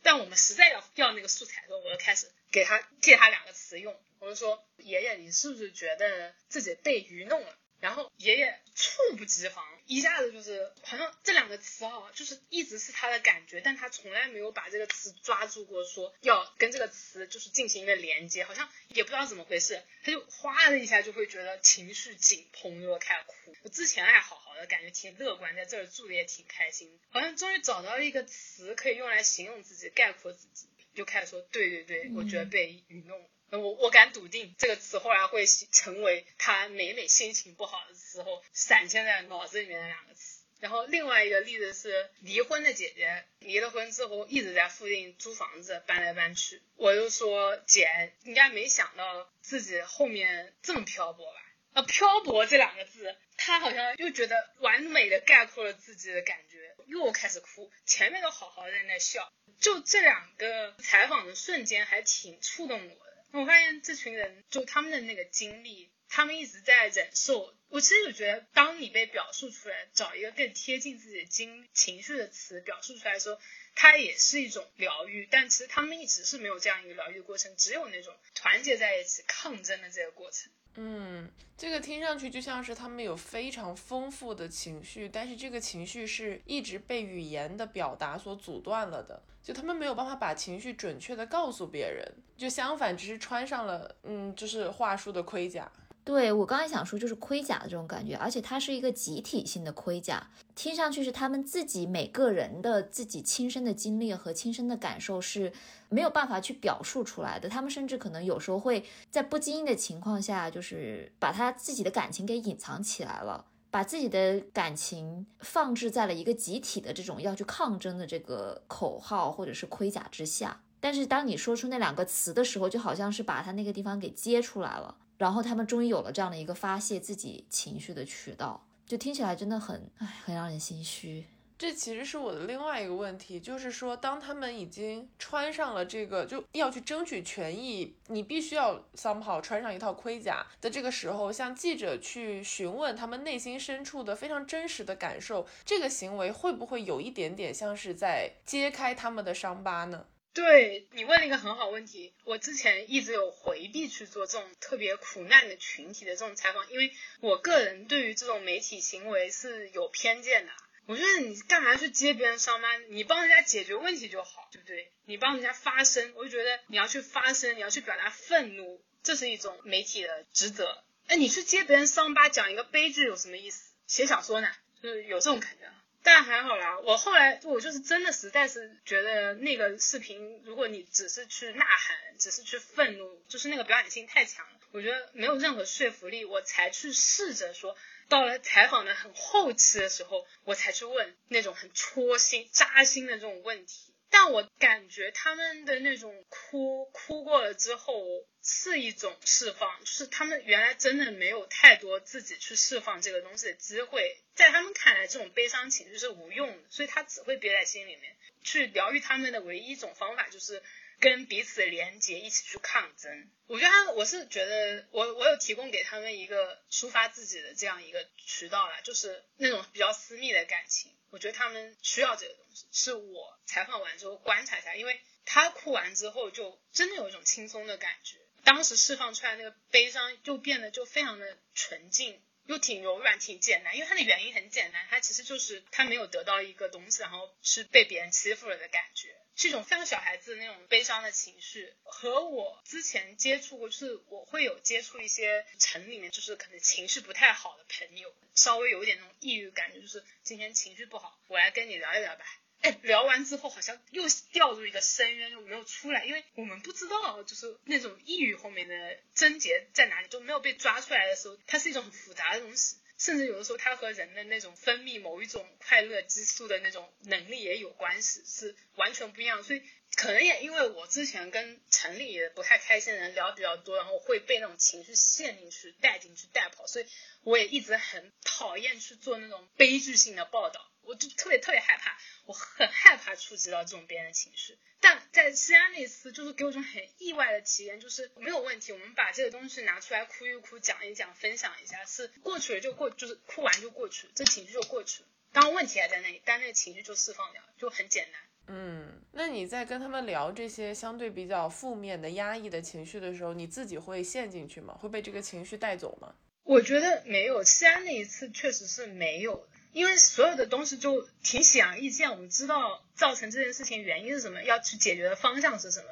[0.02, 3.96] 但我们实在要要那个素材的时候，我就开始给他借他两个词用。
[4.18, 7.59] 我就说，爷爷，你是不是觉得自己被愚弄了？
[7.80, 23.56] 然后爷爷猝不及防，一下子就是好像这两个词啊，就是一直是他的感觉，但他从来没有把这个词抓住过，说要跟这个词就是进行一个连接，好像也不知道怎么回事，他就哗的一下就会觉得情绪紧绷，就开始哭。
[23.64, 33.30] 我之前还好好的，感觉挺乐观，在这儿住的也挺开心，好像终于找到了一个词可以用来形容自己、概括自己，就开始说对对对，我觉得被愚弄。
[33.52, 40.40] 我我敢笃定，这个词后来会成为他每每心情不好的时候闪现在脑子里面的两个词。
[40.60, 46.62] 然后另外一个例子是离婚的姐姐，离了婚之后一直在附近租房子，搬来搬去。
[46.76, 51.42] 我就说姐，应该没想到自己后面这么漂泊吧？
[51.74, 57.72] 啊，漂泊这两个字，他好像又觉得完美的概括了自己的感觉，又开始哭。
[57.86, 59.32] 前面都好好的在那笑，
[59.62, 63.09] 就这两个采访的瞬间还挺触动我的。
[63.32, 67.56] 我发现这群人就他们的那个经历，他们一直在忍受。
[67.70, 73.40] 我其实就觉得，当你被表述出来，找一个更贴近自己的经情绪的词表述出来的时候，
[73.76, 75.28] 它也是一种疗愈。
[75.30, 80.52] 但其实他们一直是没有这样一个疗愈的过程，只有那种团结在一起抗争的这个过程。
[80.76, 89.22] 嗯，这个听上去就像是他们有非常丰富的情绪，但是这个情绪是一直被语言的表达所阻断了的。
[89.42, 92.06] 就他们没有办法把情绪准确的告诉别人，
[92.38, 95.72] 就相反，只是穿上了嗯，就是话术的盔甲。
[96.10, 105.54] 对我刚才想说，就是盔甲的这种感觉，而且它是一个集体性的盔甲，听上去是他们自己每个人的自己亲身的经历和亲身的感受是
[105.88, 107.48] 没有办法去表述出来的。
[107.48, 113.46] 他们甚至可能有时候会在不经意的情况下，就是把他自己的感情给隐藏起来了。
[113.70, 131.28] 把自己的感情放置在了一个集体的这种要去抗争的这个口号或者是盔甲之下，但是当你说出那两个词的时候，就好像是把他那个地方给揭出来了，然后他们终于有了这样的一个发泄自己情绪的渠道，就听起来真的很唉，很让人心虚。
[131.58, 150.06] 这其实是我的另外一个问题，就是说，当他们已经穿上了这个，就要去争取权益，你必须要 somehow 穿上一套盔甲的这个时候，向记者去询问他们内心深处的非常真实的感受，这个行为会不会有一点点像是在揭开他们的伤疤呢？
[150.34, 160.52] 对你问了一个很好问题，我之前一直有回避去做这种特别苦难的群体的这种采访，因为我个人对于这种媒体行为是有偏见的。
[160.86, 162.78] 我觉得你干嘛去揭别人伤疤？
[162.90, 164.92] 你帮人家解决问题就好，对不对？
[165.06, 170.84] 你帮人家发声，我就觉得你要去发声，你要去表达愤怒，这是一种媒体的职责。
[171.08, 173.72] 哎，你去揭别人伤疤，讲一个悲剧有什么意思？
[173.86, 174.48] 写小说呢，
[174.82, 175.72] 就是有这种感觉。
[176.12, 187.78] 那还好啦，我后来我就是真的实在是觉得那个视频，如果你只是去呐喊，只是去愤怒，就是那个表演性太强了，我觉得没有任何说服力，我才去试着说。
[188.08, 193.94] 到了采访的很后期的时候，我才去问那种很戳心、扎心的这种问题。
[194.10, 198.04] 但我感觉他们的那种哭哭过了之后，
[198.44, 204.18] 是一种释放，就是他们原来真的没有太多自己去释放这个东西的机会。
[204.36, 208.16] 在他们看来，这种悲伤情绪是无用的，所以他只会憋在心里面。
[208.42, 210.62] 去疗愈他们的唯一一种方法就是。
[211.00, 213.32] 跟彼此连接，一起去抗争。
[213.48, 220.96] 我觉得他，我是觉得我我有提供给他们一个抒发自己的这样一个渠道啦，就是那种比较私密的感情。
[221.10, 222.68] 我觉得他们需要这个东西。
[222.72, 233.76] 是我采访完之后观察一下，因为他哭完之后就真的有一种轻松的感觉，当时释放出来那个悲伤就变得就非常的纯净，又挺柔软、挺简单。
[233.76, 239.16] 因为他的原因很简单，他其实就是他没有得到一个东西，然后是被别人欺负了的感觉。
[239.40, 252.26] 是一种非常小孩子的那种悲伤的情绪，和我之前接触过，就是我会有接触一些城里面，就是可能情绪不太好的朋友，稍微有一点那种抑郁感觉，就是今天情绪不好，我来跟你聊一聊吧。
[252.60, 262.76] 哎，聊完之后好像又掉入一个深渊，就没有出来，因为我们不知道，就是那种抑郁后面的症结在哪里，就没有被抓出来的时候，它是一种很复杂的东西。
[263.00, 269.42] 甚至有的时候，它和人的那种分泌某一种快乐激素的那种能力也有关系，是完全不一样。
[269.42, 269.64] 所以
[269.96, 276.86] 可能也因为我之前跟城里不太开心的人聊比较多，然后会被那种情绪陷进去、带进去、带跑，所以
[277.24, 280.70] 我也一直很讨厌去做那种悲剧性的报道。
[280.90, 284.58] 我就特别特别害怕，我很害怕触及到这种别人的情绪。
[284.82, 295.10] 但在西安那次，就是给我一种很意外的体验，就是没有问题，我们把这个东西拿出来哭一哭，讲一讲，分享一下，是过去了就过，就是哭完就过去，这情绪就过去了。
[295.32, 298.20] 当然问题还在那里，但那个情绪就释放掉，就很简单。
[298.48, 304.74] 嗯，那你在跟他们聊这些相对比较负面的、压抑的情绪的时候，你自己会陷进去吗？
[304.82, 306.16] 会被这个情绪带走吗？
[306.44, 309.48] 我觉得没有，西安那一次确实是没有。
[309.72, 315.86] 因为所有的东西就挺显而易见，我们知道造成这件事情原因是什么，要去解决的方向是什么。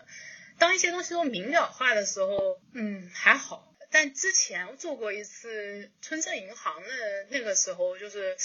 [0.58, 3.76] 当一些东西都明了化的时候，嗯，还好。
[3.90, 6.90] 但之前做过一次村镇银行的
[7.30, 8.36] 那个时候，就是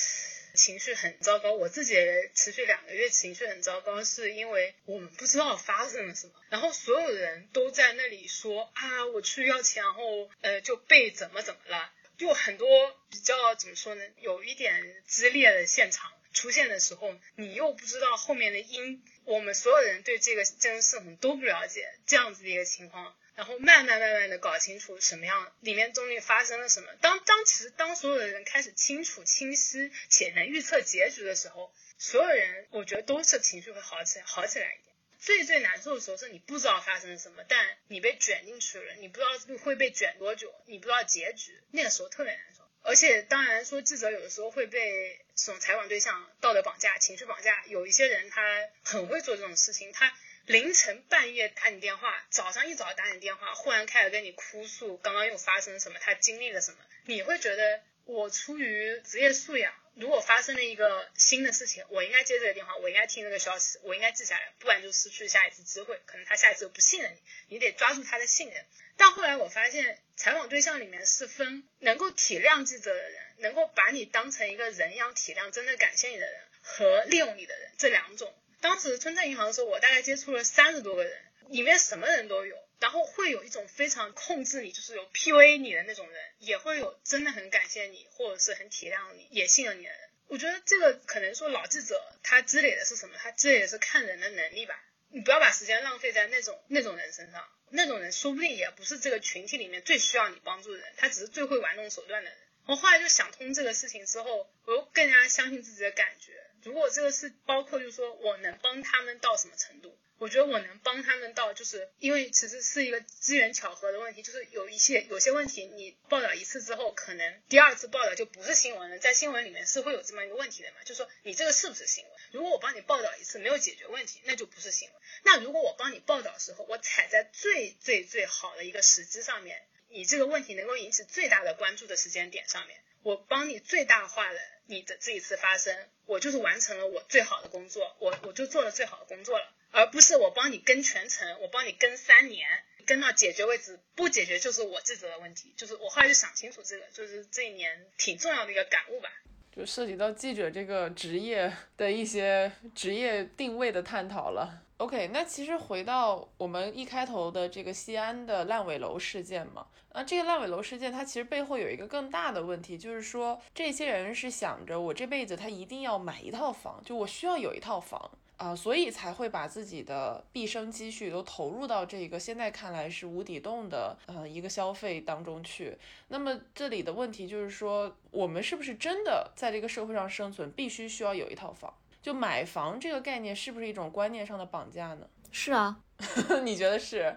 [0.55, 1.97] 情绪很糟糕，我自己
[2.35, 11.91] 持续两个月情绪很糟糕，是因为我们不知道发生了什么，然后所有人都在那里说啊，我去要钱，然后呃就被怎么怎么了。
[12.19, 12.69] 就很多
[13.11, 26.89] 比较怎么说呢，有一点激烈的现场出现的时候，你又不知道后面的因，我们所有人对这个真实可能都不了解，这样子的一个情况，然后慢慢慢慢的搞清楚什么样里面中间发生了什么。
[27.01, 34.92] 当当其实当所有的人开始清楚、清晰且能预测结局的时候，所有人我觉得都是情绪会好起来，好起来一点。
[35.25, 42.69] 最最难受的时候是你不知道发生了什么，但你被卷进去了，你不知道会被卷多久，你不知道结局，那个时候特别难受。
[42.83, 50.13] 而且当然说记者有的时候会被这种采访对象道德绑架、情绪绑架，有一些人他很会做这种事情，他
[50.47, 59.73] 凌晨半夜打你电话，早上一早打你电话，忽然开始跟你哭诉刚刚又发生了什么，他经历了什么，你会觉得我出于职业素养。
[59.95, 66.01] 如果发生了一个新的事情，我应该接这个电话，我应该听这个消息，我应该记下来，不然就失去下一次机会。
[66.07, 67.13] 可能他下一次又不信任
[67.49, 68.65] 你，你得抓住他的信任。
[68.97, 78.35] 但后来我发现，采访对象里面是分能够体谅记者的人，能够把你当成一个人一样体谅、真的感谢你的人，和利用你的人这两种。
[78.61, 82.57] 当时村镇银行的时候，我大概接触了三十多个人，里面什么人都有。
[82.83, 89.99] 然后会有一种非常控制你，就是有 PUA 你的那种人，也会有真的很感谢你，或者是很体谅你，也信任你的人。
[90.27, 93.15] 我觉得这个可能说老记者他积累的是什么？
[93.17, 94.83] 他积累的是看人的能力吧。
[95.11, 102.39] 你不要把时间浪费在那种那种人身上，那种人说不定也不是这个群体里面最需要你帮助的人，他只是最会玩弄手段的人。
[102.67, 106.33] 我后来就想通这个事情之后，我又更加相信自己的感觉。
[106.65, 109.97] 如果这个是包括，就是说我能帮他们到什么程度？
[110.23, 122.13] 我觉得我能帮他们到，就是因为其实是一个机缘巧合的问题，就是有一些有些问题，你报道一次之后，可能第二次报道就不是新闻了，在新闻里面是会有这么一个问题的嘛，就是说你这个是不是新闻？
[122.31, 124.97] 如果我帮你报道一次没有解决问题，那就不是新闻。
[125.25, 139.53] 那如果我帮你报道时候，我踩在最最最好的一个时机上面，你这个问题能够引起最大的关注的时间点上面，我帮你最大化了你的这一次发生，我就是完成了我最好的工作，我我就做了最好的工作了。
[139.73, 142.47] 而不是我帮你跟全程，我帮你跟三年，
[142.87, 145.53] 跟到解决为止，不解决就是我自责的问题。
[145.57, 149.11] 就是我后来就想清楚这个，就是这一年挺重要的一个感悟吧。
[149.55, 154.63] 就涉及到记者这个职业的一些职业定位的探讨了。
[154.79, 168.11] OK，那其实回到我们一开头的这个西安的烂尾楼事件嘛，那这个烂尾楼事件它其实背后有一个更大的问题，就是说这些人是想着我这辈子他一定要买一套房，就我需要有一套房。
[168.43, 175.79] 啊，所以才会把自己的毕生积蓄都投入到这个现在看来是无底洞的呃一个消费当中去。
[176.09, 181.73] 那么这里的问题就是说，我们是不是真的在这个社会上生存，必须需要有一套房？
[182.03, 185.07] 就买房这个概念是不是一种观念上的绑架呢？
[185.31, 185.79] 是啊，
[186.43, 187.17] 你觉得是？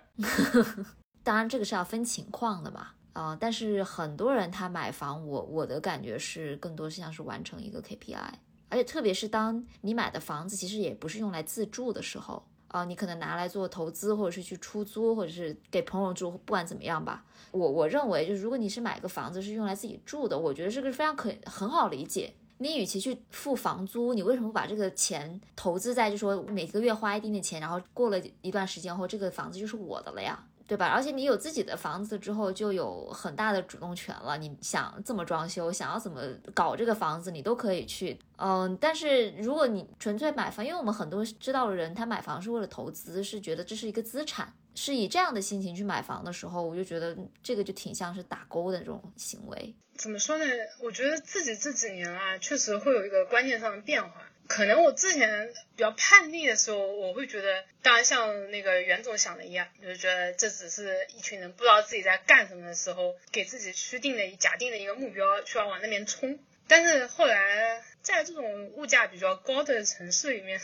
[1.23, 2.89] 当然这个是要分情况的嘛。
[3.13, 8.29] 啊，但是很多人他买房，我我的感觉是更多是像是完成一个 KPI。
[8.75, 17.23] 而且特别是当你买的房子其实也不是用来自住的时候啊，你可能拿来做投资，或者是去出租，或者是给朋友住，不管怎么样吧。
[17.51, 30.45] 我我认为就是如果你是买个房子是用来自己住的，我觉得这个非常可很好理解，你与其去付房租，你为什么不把这个钱投资在，就说每个月花一定的钱，然后过了一段时间后，这个房子就是我的了呀？
[30.67, 30.87] 对吧？
[30.87, 34.37] 而且你有自己的房子之后，就有很大的主动权了。
[34.37, 36.21] 你想怎么装修，想要怎么
[36.53, 38.17] 搞这个房子，你都可以去。
[38.37, 49.75] 嗯，但是如果你纯粹买房，因为我们很多知道的人，他买房是为了投资，是觉得这是一个资产，是以这样的心情去买房的时候，我就觉得这个就挺像是打勾的这种行为。
[49.95, 50.45] 怎么说呢？
[50.83, 54.09] 我觉得自己这几年啊，确实会有一个观念上的变化。
[54.47, 66.39] 可能我之前比较叛逆的时候，我会觉得，当然像那个袁总想的一样，就是觉得这只是一群人不知道自己在干什么的时候，给自己虚定的假定的一个目标，需要往那边冲。
[66.67, 70.59] 但是后来在这种物价比较高的城市里面，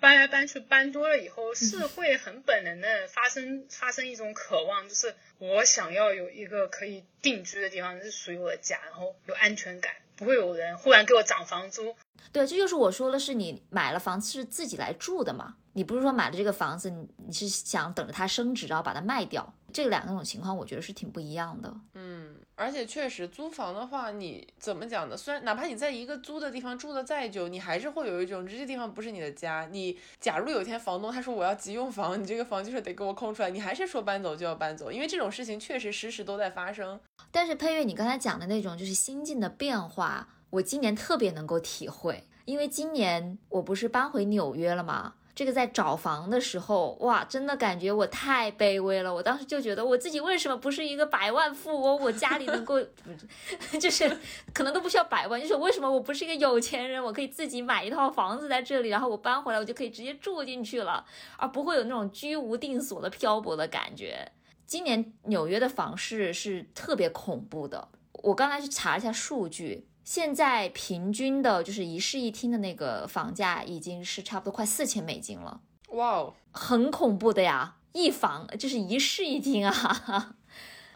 [0.00, 11.94] 搬来搬去搬多了以后，是会很本能的发生发生一种渴望，就是我想要有一个可以定居的地方，是属于我的家，然后有安全感，不会有人忽然给我涨房租。
[12.32, 15.54] 对，这就是我说的，是你买了房子是自己来住的嘛？
[15.72, 19.54] 你不是说买了这个房子，你你是想等着它升值，然后把它卖掉？
[19.72, 21.74] 这两种情况，我觉得是挺不一样的。
[21.94, 22.13] 嗯，
[22.56, 25.16] 而且确实租房的话，你怎么讲呢？
[25.16, 29.68] 虽然哪怕你在一个租的地方住的再久，你还是会有一种这地方不是你的家。
[29.72, 37.00] 你假如有一天房东他说我要急用房，你这个房就是得给我空出来，你还是说搬走就要搬走，因为这种事情确实时时都在发生。
[37.30, 40.28] 但是配乐，你刚才讲的那种就是心境的变化。
[40.50, 45.14] 我今年特别能够体会，因为今年我不是搬回纽约了吗？
[45.34, 49.12] 这个在找房的时候，哇，真的感觉我太卑微了。
[49.12, 52.00] 我当时就觉得我自己为什么不是一个百万富翁？
[52.00, 52.80] 我家里能够，
[53.80, 54.16] 就是
[54.52, 57.02] 可能都不需要百万，就是为什么我不是一个有钱人？
[57.02, 61.04] 我可以自己买一套房子在这里，然后我搬回来，我就可以直接住进去了，
[61.36, 64.30] 而不会有那种居无定所的漂泊的感觉。
[64.66, 67.88] 今年纽约的房市是特别恐怖的，
[68.22, 69.88] 我刚才去查一下数据。
[70.04, 77.76] 现在平均的就是一室一厅的那个房价已经是差不多快四千美金了，哇哦，很恐怖的呀！
[77.92, 80.36] 一房就是一室一厅啊。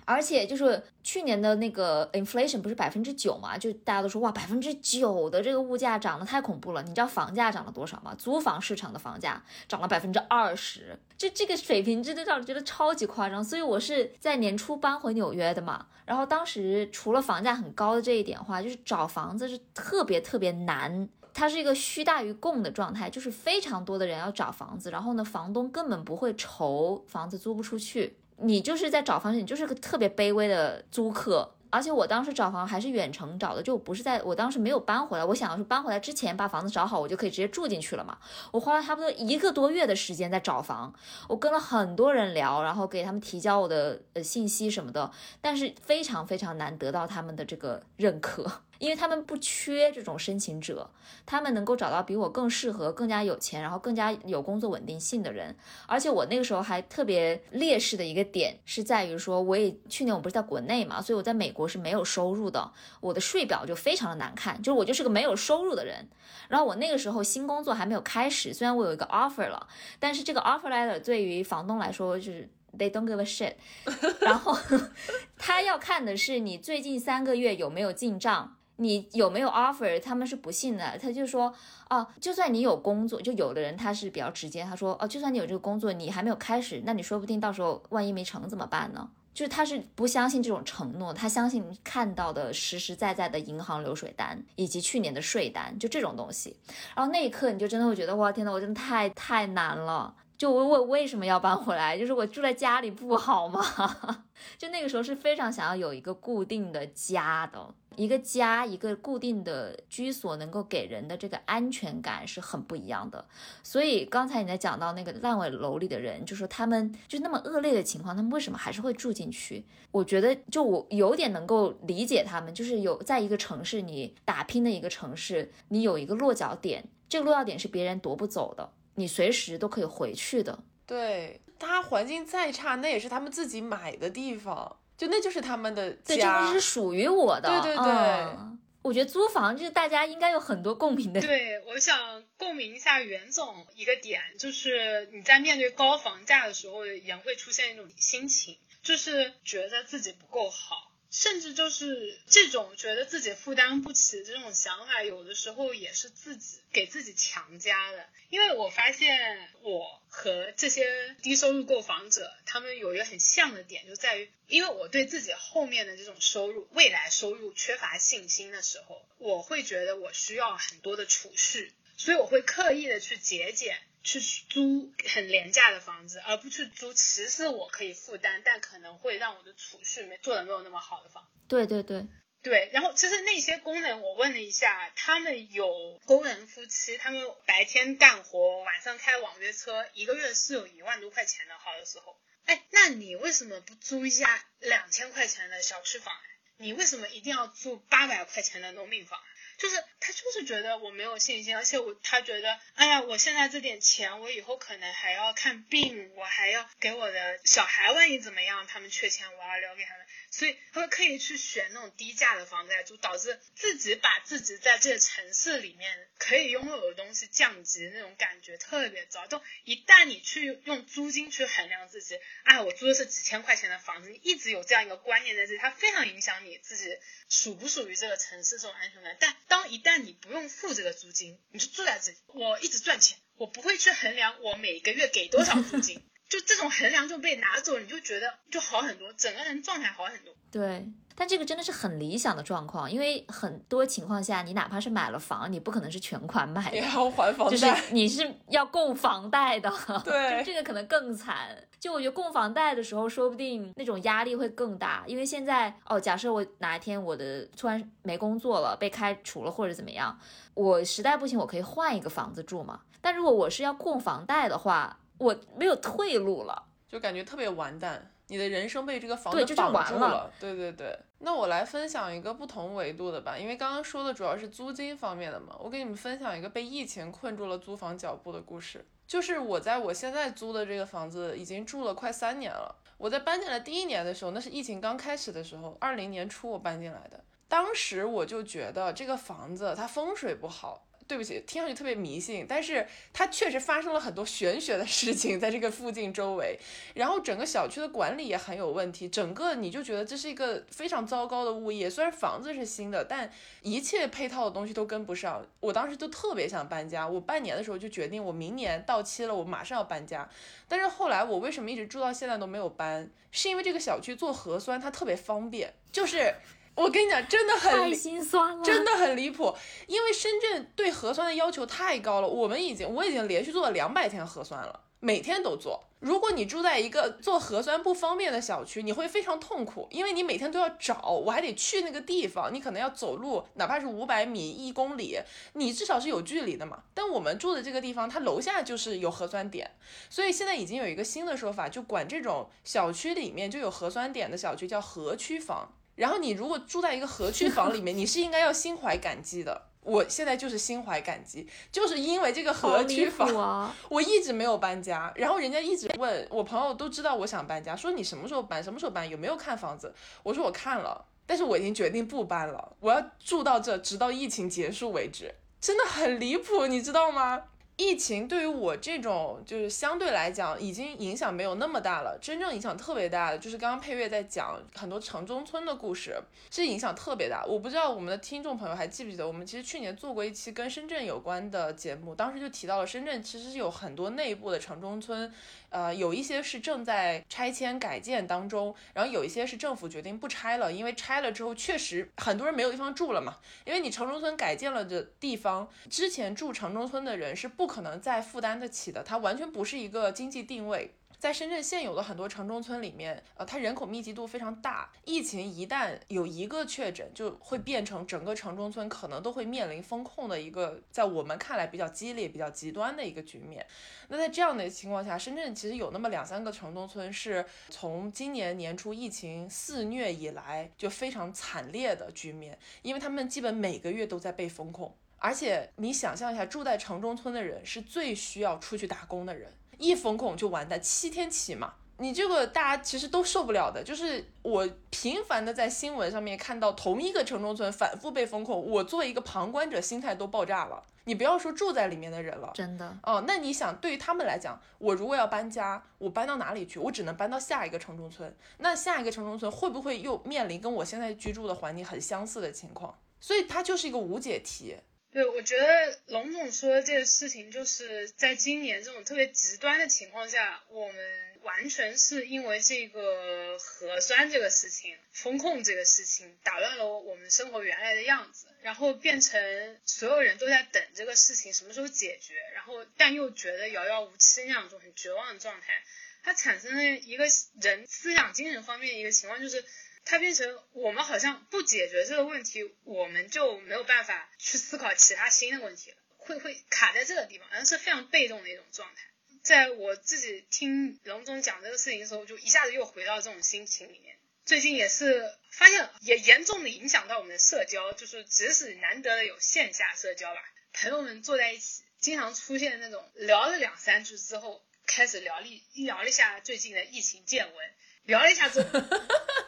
[0.08, 6.82] 而且就是去年的那个 inflation 不是百分之九嘛，就大家都说哇，百分之九的这个物价涨得太恐怖了。
[6.82, 8.14] 你知道房价涨了多少吗？
[8.16, 13.44] 租房市场的房价涨了百分之二十，就这个水平真的让人觉得超级夸张。
[13.44, 28.16] 所以我是在年初搬回纽约的嘛，然后当时除了房价很高的这一点话，就是找房子是特别特别难，它是一个需大于供的状态，就是非常多的人要找房子，然后呢，房东根本不会愁房子租不出去。
[28.40, 31.54] 你就是在找房子，你就是个特别卑微的租客。
[31.70, 35.24] 而且我当时找房还是远程找的，就不是在我当时没有搬回来。
[35.26, 38.16] 我想要是搬回来之前把房子找好，我就可以直接住进去了嘛。
[38.52, 40.90] 我花了差不多一个多月的时间在找房，
[41.28, 45.10] 我跟了很多人聊，然后给他们提交我的呃信息什么的，
[45.42, 48.50] 但是非常非常难得到他们的这个认可。
[48.78, 50.88] 因为他们不缺这种申请者，
[51.26, 55.56] 他们能够找到比我更适合、更加有钱，然后更加有工作稳定性的人。
[55.86, 66.08] 而且我那个时候还特别劣势的一个点是在于说，我也去年我不是在国内嘛，所以我在美国是没有收入的，我的税表就非常的难看，就是我就是个没有收入的人。
[66.48, 69.66] 然后我那个时候新工作还没有开始，虽然我有一个 offer 了，
[69.98, 72.48] 但是这个 offer letter 对于房东来说就是
[72.78, 73.54] they don't give a shit，
[74.20, 74.56] 然后
[75.36, 78.54] 他要看的是你最近三个月有没有进账。
[78.80, 80.00] 你有没有 offer？
[80.00, 80.98] 他们是不信的。
[80.98, 81.52] 他就说，
[81.90, 89.10] 哦，就算你有工作，就有的人他是比较直接，他说，哦，就算你有这个工作，你还没有开始，那你说不定到时候万一没成怎么办呢？
[89.34, 96.56] 就是他是不相信这种承诺，他相信看到的实实在在的银行流水单以及去年的税单，就这种东西。
[96.96, 100.14] 然后那一刻你就真的会觉得，哇，天呐，我真的太太难了。
[100.38, 101.98] 就我我为什么要搬回来？
[101.98, 103.60] 就是我住在家里不好吗？
[104.56, 107.74] 就那个时候是非常想要有一个固定的家的。
[107.96, 113.24] 一个家，一个固定的居所，能够给人的这个安全感是很不一样的。
[113.64, 119.66] 所以刚才你在讲到那个烂尾楼里的人，就说他们就那么恶劣的情况，他们为什么还是会住进去？
[119.90, 130.58] 我觉得就我有点能够理解他们，就是有在一个城市你打拼的一个城市，你有一个落脚点，这个落脚点是别人夺不走的，你随时都可以回去的。
[130.84, 134.76] 对，它环境再差，那也是他们自己买的地方。
[134.96, 137.48] 就那就是他们的家，对，这个是属于我的。
[137.62, 138.36] 对对对，
[138.82, 141.20] 我觉得租房就是大家应该有很多共鸣的。
[141.20, 158.06] 对，我想共鸣一下袁总一个点，就是你在面对高房价的时候，也会出现一种心情，就是觉得自己不够好，甚至就是这种觉得自己负担不起这种想法，有的时候也是自己给自己强加的。
[158.28, 173.78] 因为我发现我和这些低收入购房者，他们有一个很像的点，就在于，因为我对自己后面的这种收入、未来收入缺乏信心的时候，我会觉得我需要很多的储蓄，所以我会刻意的去节俭。
[174.00, 181.28] 去租很廉价的房子，而不去租其实我可以负担，但可能会让我的储蓄没做的没有那么好的房。
[181.46, 182.06] 对对对
[182.40, 192.18] 对，然后其实那些工人，我问了一下，他们有工人夫妻，他们白天干活，晚上开网约车，一个月是有一万多块钱的，好的时候。
[192.46, 196.14] 哎，那你为什么不租一下两千块钱的小区房？
[196.56, 199.20] 你为什么一定要住八百块钱的农民房？
[199.58, 210.06] 就是他就是觉得我没有信心，而且我他觉得，哎呀，我现在这点钱，我以后可能还要看病，我还要给我的小孩，万一怎么样，他们缺钱，我要留给他们。
[210.30, 219.26] 所以他们刻意去选那种低价的房子来租，导致自己把自己在这个城市里面可以拥有的东西降级，那种感觉特别糟。
[219.26, 226.96] 就一旦你去用租金去衡量自己，哎，我租的是几千块钱的房子，你一直有这样一个观念在这里，它非常影响你自己
[227.28, 229.16] 属不属于这个城市这种安全感。
[229.18, 236.04] 但当一旦你不用付这个租金，你就住在这里，我一直赚钱，我不会去衡量我每个月给多少租金。
[236.28, 240.34] 就这种衡量就被拿走，你就觉得就好很多，整个人状态好很多。
[240.50, 249.70] 对，但这个真的是很理想的状况，因为很多情况下，你哪怕是买了房，你不可能是全款买的，也要还房贷，就是你是要供房贷的。
[250.04, 251.56] 对，就这个可能更惨。
[251.80, 260.18] 就我觉得供房贷的时候，说不定那种压力会更大，因为现在哦，假设我哪一天我的突然没工作了，被开除了或者怎么样，
[260.54, 262.80] 我实在不行，我可以换一个房子住嘛。
[263.00, 270.30] 但如果我是要供房贷的话，我没有退路了，就感觉特别完蛋，你的人生被这个房子绑住了。
[270.40, 278.86] 对对对，那我来分享一个不同维度的吧，因为刚刚说的主要是租金方面的嘛，我给你们分享一个被疫情困住了租房脚步的故事。
[279.06, 282.76] 就是我在我现在租的这个房子已经住了快三年了。
[282.98, 290.87] 我在搬进来第一年的时候，那是疫情刚开始的时候，二零年初我搬进来的，当时我就觉得这个房子它风水不好。
[291.08, 296.58] 对不起，听上去特别迷信，但是它确实发生了很多玄学的事情在这个附近周围，
[296.94, 301.88] 然后整个小区的管理也很有问题，整个你就觉得这是一个非常糟糕的物业。
[301.88, 303.32] 虽然房子是新的，但
[303.62, 305.44] 一切配套的东西都跟不上。
[305.60, 310.28] 我当时就特别想搬家，我半年的时候就决定，我明年到期了，我马上要搬家。
[310.68, 313.10] 但是后来我为什么一直住到现在都没有搬？
[313.30, 316.34] 是因为这个小区做核酸它特别方便，就是。
[316.78, 319.52] 我跟你讲，真的很太心酸了，真的很离谱。
[319.88, 325.82] 因为深圳对核酸的要求太高了，我们已经我已经连续做了两百天核酸了，每天都做。
[325.98, 335.18] 如果你住在一个做核酸不方便的小区，你会非常痛苦，因为你每天都要找，我还得去那个地方，你可能要走路，哪怕是五百米、一公里，
[335.54, 336.84] 你至少是有距离的嘛。
[336.94, 339.68] 但我们住的这个地方，它楼下就是有核酸点，
[340.08, 345.72] 所以现在已经有一个新的说法，就管这种小区里面就有核酸点的小区叫核区房。
[345.98, 349.66] 然后你如果住在一个合区房里面，你是应该要心怀感激的。
[349.82, 355.12] 我现在就是心怀感激，就是因为这个合区房， 我一直没有搬家。
[355.16, 358.62] 然后人家一直问我朋友都知道我想搬家，说你什么时候搬？
[358.62, 359.08] 什么时候搬？
[359.08, 359.92] 有没有看房子？
[360.22, 365.34] 我说我看了，但是我已经决定不搬了，我要住到这，直到疫情结束为止。
[365.60, 367.42] 真的很离谱，你知道吗？
[367.78, 376.20] 疫情对于我这种就是相对来讲已经影响没有那么大了，真正影响特别大的就是刚刚配乐在讲很多城中村的故事，
[376.50, 377.44] 是影响特别大。
[377.46, 385.32] 我不知道我们的听众朋友还记不记得，我们其实去年做过一期跟深圳有关的节目，当时就提到了深圳其实是有很多内部的城中村。
[385.70, 393.36] 呃，有一些是正在拆迁改建当中，然后有一些是政府决定不拆了，因为拆了之后确实很多人没有地方住了嘛。
[393.64, 400.94] 因为你城中村改建了的地方，之前住城中村的人是不可能再负担得起的，它完全不是一个经济定位。
[401.18, 413.66] 在深圳现有的很多城中村里面，呃，它人口密集度非常大，疫情一旦有一个确诊，就会变成整个城中村可能都会面临封控的一个，在我们看来比较激烈、比较极端的一个局面。
[414.06, 429.52] 那在这样的情况下，深圳其实有那么两三个城中村是从今年年初疫情肆虐以来就非常惨烈的局面，因为他们基本每个月都在被封控，而且你想象一下，住在城中村的人是最需要出去打工的人。
[429.78, 440.84] 一封控就完蛋，七天起嘛，你这个大家其实都受不了的，就是我频繁的在新闻上面看到同一个城中村反复被封控，我作为一个旁观者，心态都爆炸了。
[441.04, 446.78] 你不要说住在里面的人了，真的哦，那你想，对于他们来讲，我如果要搬家，我搬到哪里去？
[446.78, 448.36] 我只能搬到下一个城中村。
[448.58, 452.94] 那下一个城中村会不会又面临跟我现在居住的环境很相似的情况？
[453.20, 454.76] 所以它就是一个无解题。
[455.10, 475.82] 对，我觉得龙总说的这个事情，就是在今年这种特别极端的情况下，我们完全是因为这个核酸这个事情、风控这个事情，打乱了我们生活原来的样子，然后变成所有人都在等这个事情什么时候解决，然后但又觉得遥遥无期那样一种很绝望的状态，
[476.22, 477.24] 它产生了一个
[477.62, 479.64] 人思想精神方面一个情况，就是。
[480.10, 489.02] 它变成我们好像不解决这个问题，我们就没有办法去思考其他新的问题了，会会卡在这个地方，好像是非常被动的一种状态。
[489.42, 494.16] 在我自己听龙总讲这个事情的时候，就一下子又回到这种心情里面。
[494.46, 500.40] 最近也是发现，也严重的影响到我们的社交，就是即使难得的有线下社交吧，
[500.72, 507.74] 朋友们坐在一起，经常出现那种聊了两三句之后，开始聊了一聊了一下最近的疫情见闻。
[508.08, 508.80] 聊了一下之后，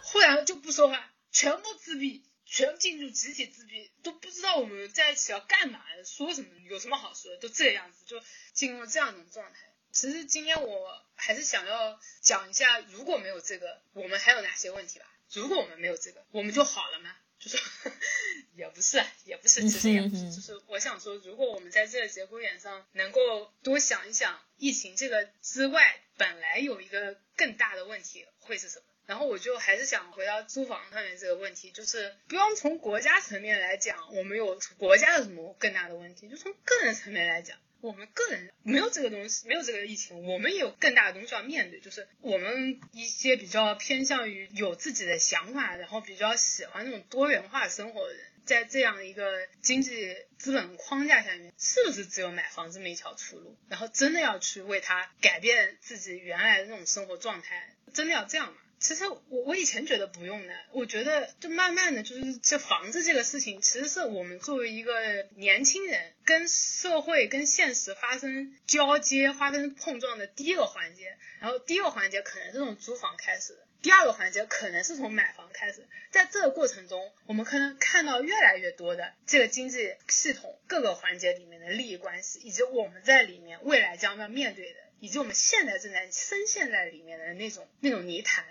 [0.03, 9.73] 忽然就不说话，全部自闭，全进入集体自闭，都不知道我们在一起要干嘛，说什么，有什么好说的，都这样子，就进入这样一种状态。
[9.93, 15.07] 其实今天我还是想要讲一下，如果没有这个，我们还有哪些问题吧？
[15.33, 17.17] 如果我们没有这个，我们就好了吗？
[17.41, 17.59] 就是
[18.55, 28.85] 也不是，也不是，其实也不是，就是我想说，如果我们在这个节骨眼上能够多想一想，疫情这个之外，本来有一个更大的问题会是什么？
[29.07, 37.59] 然后我就还是想回到租房上面这个问题，就是不用从国家层面来讲，我们有国家的什么更大的问题，就从个人层面来讲。
[37.81, 41.81] 我们个人没有这个东西，没有这个疫情，我们也有更大的东西要面对。
[41.81, 53.57] 就是我们一些比较偏向于有自己的想法，然后比较喜欢那种多元化生活的人，在这样一个经济资本框架下面，是不是只有买房这么一条出路？
[53.69, 58.59] 然后真的要去为他改变自己原来的那种生活状态，真的要这样吗？
[58.81, 64.93] 其实我我以前觉得不用的，我觉得就慢慢的就是这房子这个事情，其实是我们作为一个
[65.37, 71.19] 年轻人跟社会跟现实发生交接、发生碰撞的第一个环节。
[71.41, 75.87] 然后第一个环节可能是从租房开始，第二个环节可能是从买房开始。
[76.11, 88.47] 在这个过程中，我们可能看到越来越多的这个经济系统各个环节里面的利益关系，以及我们在里面未来将要面对的，以及我们现在正在深陷在里面的那种那种泥潭。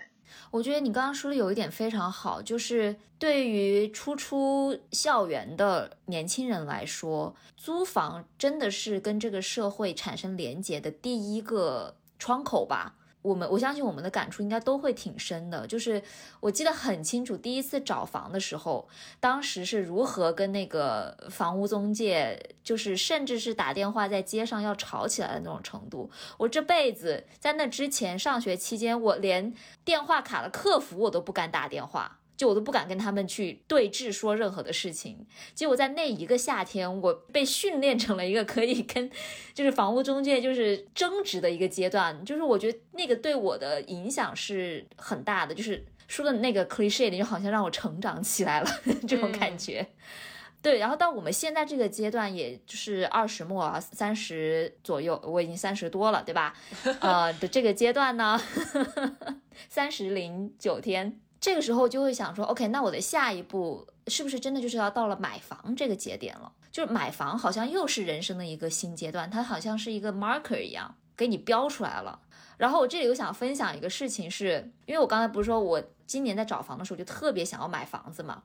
[0.50, 12.96] 我觉得你刚刚说的有一点非常好，就是对于初出校园的年轻人来说，租房真的是跟这个社会产生连结的第一个窗口吧。
[13.22, 16.02] 我们我相信我们的感触应该都会挺深的，就是
[16.40, 26.10] 我记得很清楚，第一次找房的时候，当时是如何跟那个房屋中介，就是甚至是打电话在街上要吵起来的那种程度。
[26.38, 29.52] 我这辈子在那之前上学期间，我连
[29.84, 32.19] 电话卡的客服我都不敢打电话。
[32.40, 39.10] 就我都不敢跟他们去对峙说任何的事情，结果在那一个夏天，我被训练成了一个可以跟
[39.52, 48.70] 就是房屋中介就是争执的一个阶段，就是我觉得那个对我的影响是很大的，就是说的那个 cliche 就好像让我成长起来了
[49.06, 49.86] 这种感觉。
[50.62, 56.54] 对，然后到我们现在这个阶段，也就是二十末三十左右，我已经三十多了，对吧？
[57.00, 58.40] 呃的这个阶段呢，
[59.68, 61.20] 三十零九天。
[61.40, 66.52] 这个时候就会想说，OK，那我的下一步是不是真的就是要到了买房这个节点了？
[66.70, 72.20] 就是买房好像又是人生的一个新阶段，它好像是一个 marker 一样给你标出来了。
[72.58, 78.42] 然后我这里又想分享一个事情，是因为我刚才不是说我今年在找房的时候就特别想要买房子嘛。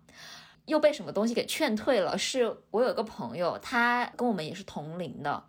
[0.66, 2.18] 又被什么东西给劝退了？
[2.18, 5.44] 是我有一个朋友，他跟我们也是同龄的，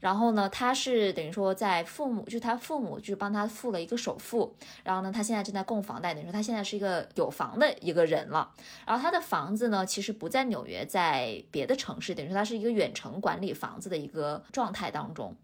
[0.00, 8.50] 然后呢，他是等于说在父母，就是他父母就是帮他付了一个首付，然后呢，他现在正在供房贷，等于说他现在是一个有房的一个人了。
[8.86, 15.36] 然后他的房子呢，其实不在纽约，在别的城市，等于说他是一个远程管理房子的一个状态当中。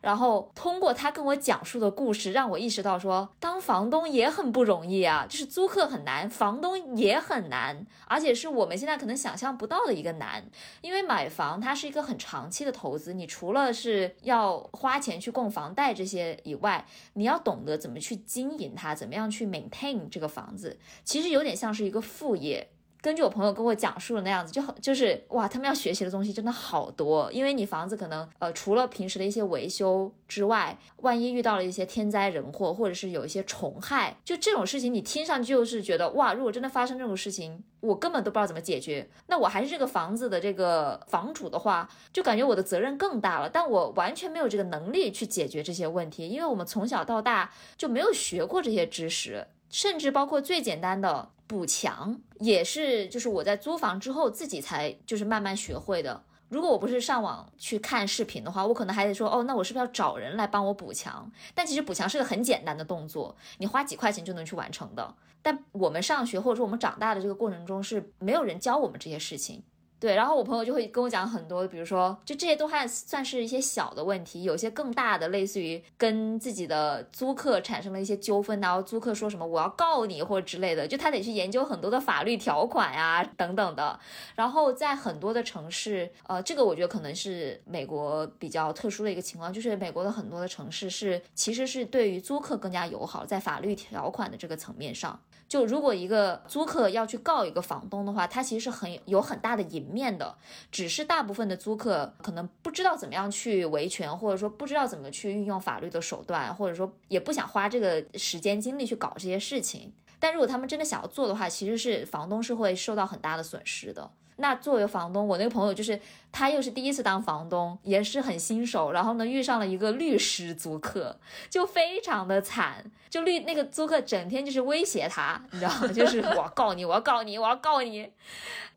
[0.00, 10.44] 然后通过他跟我讲述的故事，让我意识到说，当房东也很不容易啊，就是租客很难，房东也很难，而且是我们现在可能想象不到的一个难。
[10.80, 22.70] 因为买房它是一个很长期的投资，你除了是要花钱去供房贷这些以外，你要懂得怎么去经营它，怎么样去 maintain 这个房子，其实有点像是一个副业。
[23.02, 27.32] 根据我朋友跟我讲述的那样子，就很就是哇，他们要学习的东西真的好多。
[27.32, 39.08] 因为你房子可能呃，除了平时的一些维修之外，万一遇到了一些天灾人祸，或者是有一些虫害，就这种事情，你听上去就是觉得哇，如果真的发生这种事情，我根本都不知道怎么解决。
[39.28, 43.48] 那我还是这个房子的这个房主的话，就感觉我的责任更大了。
[43.48, 51.30] 但我完全没有这个能力去解决这些问题，因为我们从小到大就没有学过这些知识，甚至包括最简单的。
[51.50, 56.22] 补墙也是，就是我在租房之后自己才就是慢慢学会的。
[56.48, 61.28] 如果我不是上网去看视频的话，我可能还得说哦，那我是不是要找人来帮我补墙？
[61.52, 65.12] 但其实补墙是个很简单的动作，你花几块钱就能去完成的。
[65.42, 69.60] 但我们上学或者说我们长大的这个过程中是没有人教我们这些事情。
[70.00, 84.00] 对，然后我朋友就会跟我讲很多，比如说，就这些都还算是一些小的问题，有些更大的，类似于跟自己的租客产生了一些纠纷，然后租客说什么我要告你或者之类的，就他得去研究很多的法律条款呀等等的。
[84.34, 95.20] 然后在很多的城市，呃，这个我觉得可能是美国比较特殊的一个情况，就是美国的很多的城市是其实是对于租客更加友好，在法律条款的这个层面上。
[95.50, 100.32] 就如果一个租客要去告一个房东的话，他其实是很有很大的赢面的，
[100.70, 109.92] 只是大部分的租客可能不知道怎么样去维权，或者说不知道怎么去运用法律的手段，或者说也不想花这个时间精力去搞这些事情。
[110.20, 114.08] 但如果他们真的想要做的话，其实是房东是会受到很大的损失的。
[114.40, 116.00] 那作为房东，我那个朋友就是
[116.32, 121.18] 他又是第一次当房东，也是很新手，然后呢遇上了一个律师租客，
[121.48, 125.88] 就非常的惨，就律那个租客整天就是威胁他，你知道吗？
[125.88, 128.10] 就是 我要告你，我要告你，我要告你。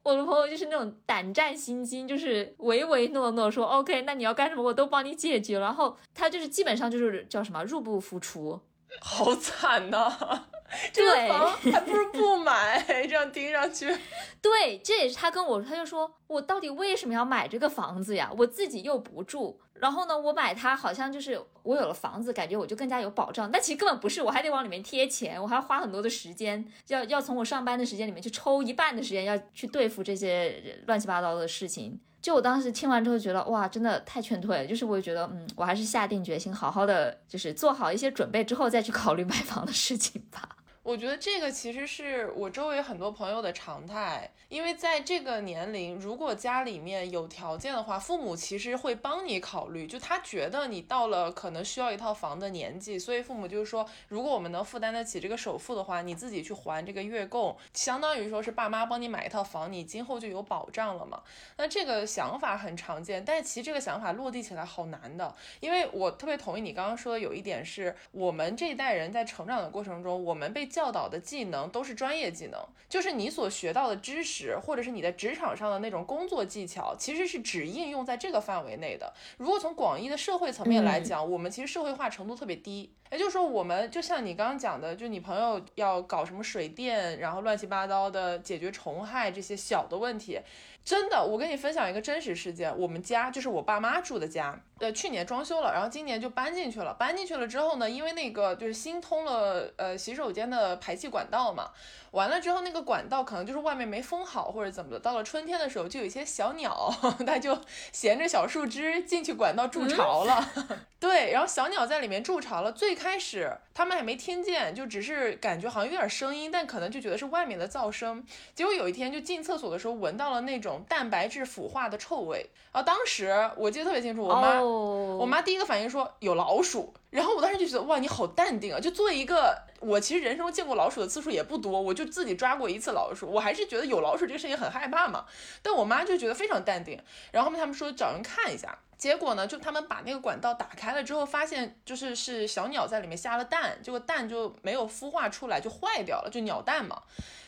[0.04, 5.58] 我的朋友就是那种胆战心惊，就是唯唯诺诺说 OK，那你要干什么我都帮你解决。
[5.60, 8.60] 然后他就是基本上就是叫什么入不敷出，
[9.00, 10.48] 好惨呐。
[10.92, 13.96] 这个房还不如不买， 这样听上去。
[14.42, 18.30] 对，这也是他跟我说，他就说我到底为什么要买这个房子呀？
[18.38, 23.50] 我自己又不住，然后呢，我买它好像就是我有了房子，感觉我就更加有保障。
[23.52, 32.00] 但其实根本不是，我还得往里面贴钱，我还要花很多的时间，要要从我上班的时间里面去抽一半的时间，要去对付这些乱七八糟的事情。
[32.22, 34.66] 就我当时听完之后觉得，哇，真的太劝退了。
[34.66, 40.48] 就是我觉得，嗯，我还是下定决心，好好的就是做好一些准备之后再去考虑买房的事情吧。
[40.84, 49.88] 我觉得这个其实是我周围很多朋友的常态，因为在这个年龄，如果家里面有条件的话，父母其实会帮你考虑。
[49.88, 61.24] 就他觉得你到了可能需要一套房的年纪，所以父母就是说，如果我们能负担得起这个首付的话，你自己去还这个月供，相当于说是爸妈帮你买一套房，你今后就有保障了嘛。
[61.56, 65.34] 那这个想法很常见，但其实这个想法落地起来好难的。
[65.62, 72.60] 因为我特别同意你刚刚说的，有一点是我们这一代人在成长的过程中，我们被教导的技能都是专业技能，
[72.90, 79.14] 就是你所学到的知识，或者是你在职场上的那种工作技巧，其实是只应用在这个范围内的。
[79.38, 82.92] 如果从广义的社会层面来讲，我们其实社会化程度特别低。
[83.12, 90.40] 也就是说，我们就像你刚刚讲的，就你朋友要搞什么水电，然后乱七八糟的解决虫害这些小的问题。
[90.84, 92.76] 真的，我跟你分享一个真实事件。
[92.76, 96.94] 我们家就是我爸妈住的家，呃，去年装修了，然后今年就搬进去了。
[96.96, 101.70] 搬进去了之后呢，因为那个就是新通了呃洗手间的排气管道嘛，
[102.12, 106.94] 完了之后那个管道可能就是外面没封好或者怎么的，到了春天的时候就有一些小鸟，
[107.26, 107.58] 它就
[107.94, 110.46] 衔着小树枝进去管道筑巢了。
[111.00, 112.72] 对，然后小鸟在里面筑巢了。
[112.72, 118.26] 最开始他们还没听见，就只是感觉好像有点声音，但可能就觉得是外面的噪声。
[118.54, 120.74] 结果有一天就进厕所的时候闻到了那种。
[120.90, 122.82] 蛋白质腐化的臭味啊！
[122.82, 128.80] 当时我记得特别清楚，我妈，我妈第一个反应说有老鼠，然后我当时就觉得哇，你好淡定啊！
[128.80, 135.26] 就作为一个我其实人生中见过老鼠的次数也不多，我就自己抓过一次老鼠，我还是觉得有老鼠这个事情很害怕嘛。
[135.62, 137.00] 但我妈就觉得非常淡定，
[137.32, 147.02] 然后面他们说找人看一下，结果呢，就他们把那个管道打开了之后，发现就是是小鸟在里面下了蛋，结果蛋就没有孵化出来，就坏掉了，就鸟蛋嘛。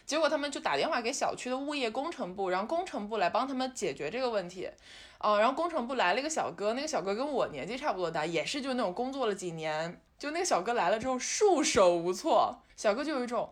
[0.06, 4.70] 结果他们就打电话给小区的物业工程部，然后工程部来帮他们解决这个问题。
[5.26, 10.00] 哦，然后工程部来了一个小哥，那个小哥跟我年纪差不多大，也是就那种工作了几年。
[10.20, 13.50] 就那个小哥来了之后束手无措，小哥就有一种，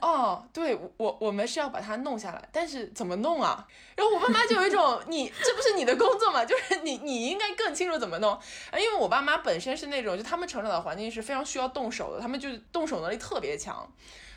[0.00, 3.66] 哦，对我我们是要把它弄下来，但是怎么弄啊？
[3.96, 6.44] 然后我爸妈就有一种，你这不是你的工作吗？
[6.44, 8.38] 就是 你你应该更清楚怎么弄。
[8.74, 13.90] 因为我爸妈本身是那种，就他们成长的环境是非常需要动手的，他们就动手能力特别强。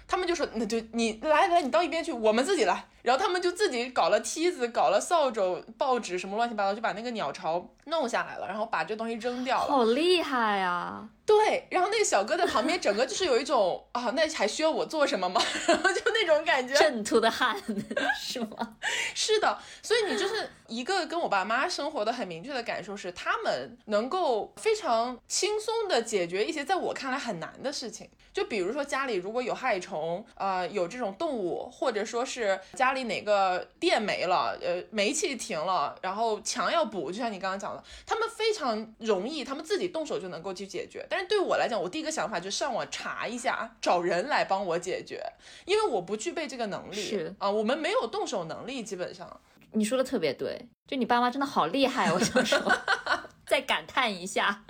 [0.07, 2.87] 他们就说，那就你来来，你到一边去，我们自己来。
[3.07, 9.71] 然后他们就自己搞了梯子，搞了扫帚、报纸什么乱七八糟，就把那个鸟巢弄下来了，然后把这东西扔掉了。
[9.71, 11.07] 好厉害呀！
[11.25, 15.41] 对，然后那个小哥在旁边，整个就是有一种啊，那还需要我做什么吗？
[15.69, 17.55] 然后就那种感觉，正途的汗
[18.19, 18.75] 是吗？
[19.15, 28.09] 是的，所以你就是一个跟我爸妈生活的很明确的感受是，他们能够非常轻松的解决一些在我看来很难的事情。
[28.33, 41.05] 就比如说家里如果有害虫，呃，有这种动物，或者说是家里哪个电没了，呃，煤气停了，然后墙要补，就像你刚刚讲的，他们非常容易，他们自己动手就能够去解决。
[41.09, 45.23] 但是对我来讲，我第一个想法就是上网查一下，找人来帮我解决，
[45.65, 46.95] 因为我不具备这个能力。
[46.95, 49.39] 是啊，我们没有动手能力，基本上。
[49.73, 52.59] 你说的特别对，就你爸妈真的好厉害，我想说，
[53.45, 54.63] 再感叹一下。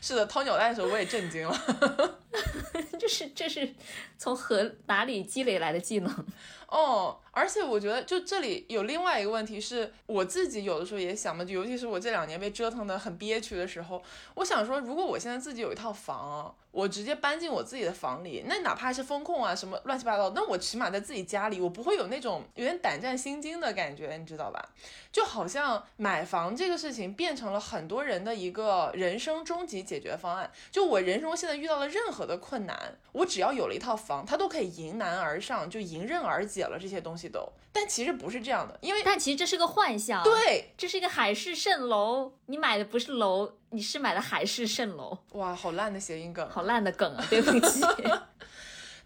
[0.00, 2.18] 是的，掏鸟蛋的时候我也震惊了，
[3.00, 3.74] 这是这是
[4.18, 6.26] 从何哪里积累来的技能？
[6.68, 14.02] 哦，而且我觉得就这里有另外一个问题是，我自己有的时候也想嘛，就尤其是我这两年被折腾的很憋屈的时候，
[14.36, 24.70] 我想说，如果我现在自己有一套房，我直接搬进我自己的房里，那哪怕是风控啊什么乱七八糟，那我起码在自己家里，我不会有那种有点胆战心惊的感觉，你知道吧？
[25.12, 30.50] 就好像买房这个事情变成了很多人的一个人生终极解决方案。
[30.70, 37.52] 就我人生现在遇到了任何的困难，我只要有了一套房，它都可以迎难而上，就迎刃而解了这些东西都。
[37.72, 40.22] 但其实不是这样的，因为但其实这是个幻象。
[40.24, 45.18] 对，这是一个海市蜃楼，你买的不是楼，你是买的海市蜃楼。
[45.32, 47.26] 哇，好烂的谐音梗，好烂的梗啊！
[47.28, 47.82] 对不起。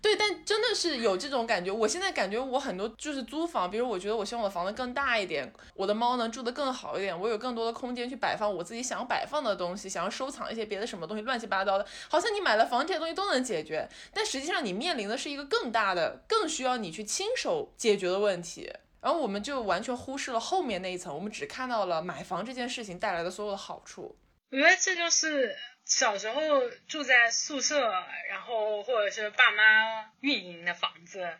[0.03, 1.71] 对，但真的是有这种感觉。
[1.71, 18.73] 我现在感觉我很多就是租房，比如我觉得我希望我的房子更大一点，我的猫能住得更好一点，我有更多的空间去摆放我自己想要摆放的东西，想要收藏一些别的什么东西，乱七八糟的，好像你买了房这些东西都能解决，但实际上你面临的是一个更大的、更需要你去亲手解决的问题。
[19.03, 24.17] 然后我们就完全忽视了后面那一层，我们只看到了买房这件事情带来的所有的好处。
[24.51, 25.57] 我觉得这就是
[25.91, 31.37] 小时候住在宿舍，然后或者是爸妈运营的房子，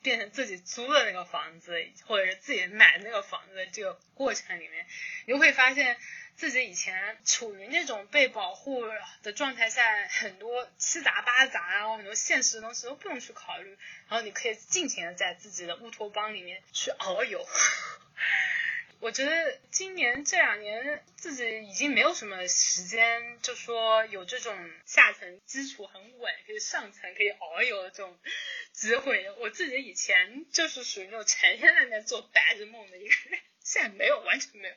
[0.00, 1.74] 变成自己租的那个房子，
[2.06, 4.86] 或者是自己买的那个房子这个过程里面，
[5.26, 5.98] 你就会发现
[6.36, 8.84] 自己以前处于那种被保护
[9.24, 13.76] 的状态下，很多七杂八杂，然后很多现实的东西都不用去考虑，
[14.08, 17.44] 然后你可以尽情的在自己的乌托邦里面去遨游。
[19.00, 28.18] 我觉得今年这两年自己已经没有什么时间，就说有这种下层基础很稳，可以上层可以遨游的这种
[28.72, 29.30] 机会。
[29.38, 34.74] 我自己以前就是属于那种成天在那做白日梦的一个人，现在没有，完全没有。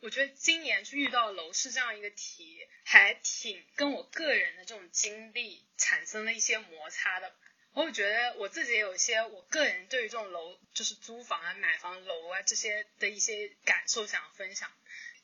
[0.00, 7.34] 我觉得今年去遇到楼市这样一个题，还挺跟我个人的这种经历产生了一些摩擦的。
[7.74, 14.70] 我觉得我自己也有一些我个人对于这种楼，就是租房啊、买房楼啊这些的一些感受想分享，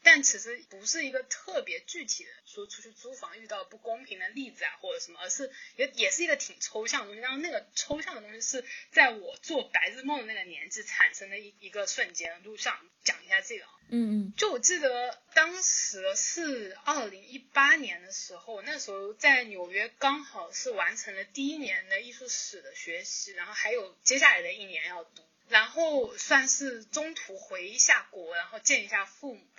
[0.03, 7.21] 但其实不是一个特别具体的说出去租房遇到不公平的例子啊或者什么，而是也也是一个挺抽象的东西。
[7.21, 13.65] 然后那个抽象的东西是在我做白日梦的那个年纪产生的一一个瞬间，就想讲一下这个。
[13.91, 29.58] 嗯嗯，就我记得当时是二零一八年的时候，那时候在纽约刚好是完成了第一年的艺术史的学习，然后还有接下来的一年要读，然后算是中途回一下国，然后见一下父母吧。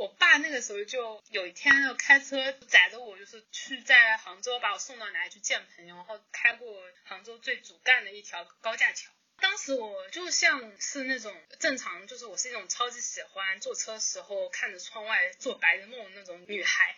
[0.00, 6.74] 我爸那个时候就有一天要开车载着我，就是去在杭州把我送到哪里去见朋友，然后开过
[7.04, 9.12] 杭州最主干的一条高架桥。
[9.40, 16.96] 当时我就像是那种正常，就是我是一种超级喜欢坐车时候看着窗外做白日梦那种女孩。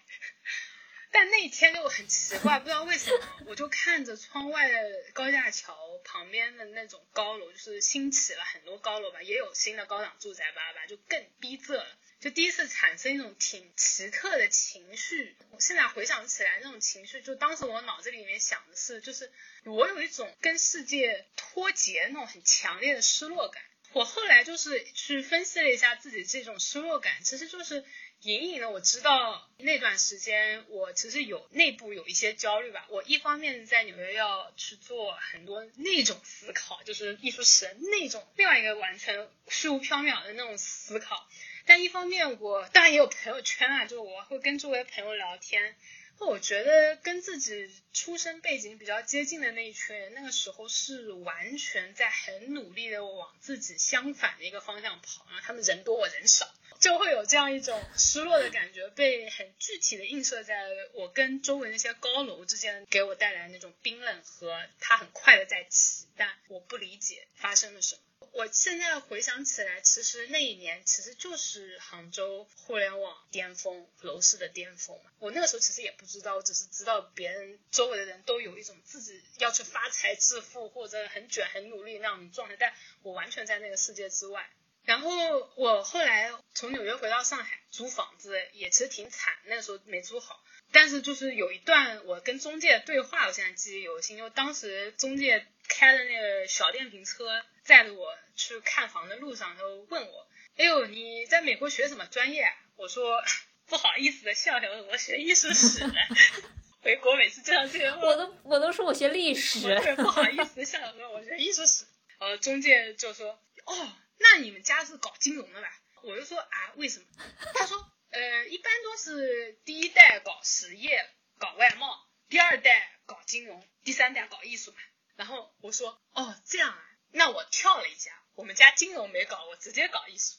[1.11, 4.79] 但那一天就很奇怪，不知道为什么，我就看着窗外的
[5.13, 11.99] 高架桥旁边的那种高楼，就是兴起了很多高楼吧，也有新的高档住宅吧吧，就更逼仄了。
[12.23, 19.33] 就第一次产生一种挺奇特的情绪，我现在回想起来，那种情绪，就当时我脑子里面想的是，就是
[19.64, 23.61] 我有一种跟世界脱节那种很强烈的失落感。
[23.93, 27.85] 我后来就是去分析了一下自己这种失落感，其实就是
[28.20, 32.87] 隐隐的我知道那段时间我其实有内部有一些焦虑吧。
[32.89, 41.29] 我一方面在纽约要去做很多那种思考，就是艺术史那种另外一个完全虚无缥缈的那种思考。
[41.67, 45.75] 但一方面，我当然也有朋友圈啊，就我会跟周围朋友聊天。
[46.19, 55.27] 我觉得跟自己出生背景比较接近的那一群人，那个时候是完全在很努力的往自己相反的一个方向跑。
[55.27, 56.49] 然后他们人多我人少，
[56.83, 68.03] 就会有这样一种失落的感觉，被很具体的映射在我跟周围那些高楼之间，给我带来那种冰冷和它很快的在起，但我不理解发生了什么。
[68.33, 75.12] 我现在回想起来，其实那一年其实就是杭州互联网巅峰、楼市的巅峰嘛。
[75.20, 84.51] 我那个时候其实也不知道，我只是知道别人周围的人都有一种自己要去发财致富或者很卷、很努力那样的状态，但我完全在那个世界之外。
[84.85, 90.43] 然后我后来从纽约回到上海租房子，也其实挺惨，那时候没租好。
[90.72, 94.16] 但是就是有一段我跟中介对话，我现在记忆犹新。
[94.16, 100.26] 就当时中介开的那个小电瓶车载着我去看房的路上，他问我
[100.57, 103.22] ：“哎呦，你在美国学什么专业？”我说
[103.68, 105.95] ：“不好意思的笑笑，我学艺术史的。
[106.83, 109.61] ”回国每次见到这个，我都我都说我学历史。
[109.61, 111.85] 对，不好意思的笑笑说：“我学艺术史。”
[112.18, 113.93] 呃，中介就说：“哦。”
[114.23, 115.68] 那你们家是搞金融的吧？
[116.03, 117.07] 我就说啊，为什么？
[117.55, 121.09] 他说，呃，一般都是第一代搞实业、
[121.39, 124.79] 搞外贸，第二代搞金融，第三代搞艺术嘛。
[125.16, 130.39] 然后我说，哦，这样啊，那我跳了一下，我们家金融没搞，我直接搞艺术。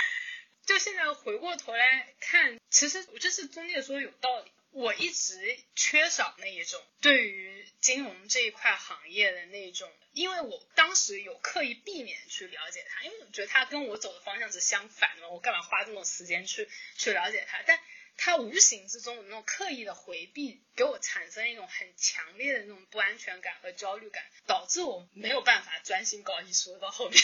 [0.64, 4.52] 就现在回过头来看，其实我这是中介说有道理。
[4.78, 17.60] 我一直缺少那一种对于金融这一块行业的那种，因为我当时有刻意避免去了解它，因为我觉得它跟我走的方向是相反的，我干嘛花这么多时间去去了解它？
[17.66, 17.80] 但
[18.16, 27.20] 它无形之中的那种刻意的回避，给我产生一种很强烈的那种不安全感和焦虑感，导致我没有办法专心搞艺术到后面。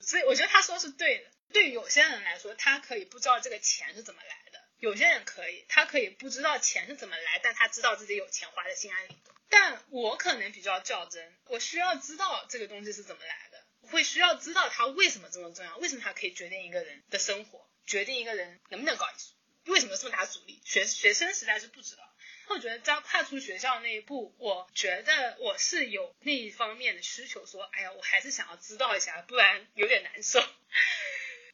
[0.00, 1.30] 所以我觉得他说是对的。
[1.50, 4.47] 对于有些人来说，他可以不知道这个钱是怎么来的。
[4.78, 9.34] 有些人可以，他可以不知道钱是怎么来，但他知道自己有钱花的心安理得。
[9.50, 19.34] 但我可能比较较真，我需要知道这个东西是怎么来的，会需要知道它为什么这么重要，为什么它可以决定一个人的生活，决定一个人能不能搞艺术，
[19.72, 20.60] 为什么这么大阻力？
[20.64, 22.02] 学学生时代是不知道。
[22.48, 30.40] 我觉得在跨出学校那一步，我觉得我是有那一方面的需求，说，哎呀，我还是想要知道一下，不然有点难受。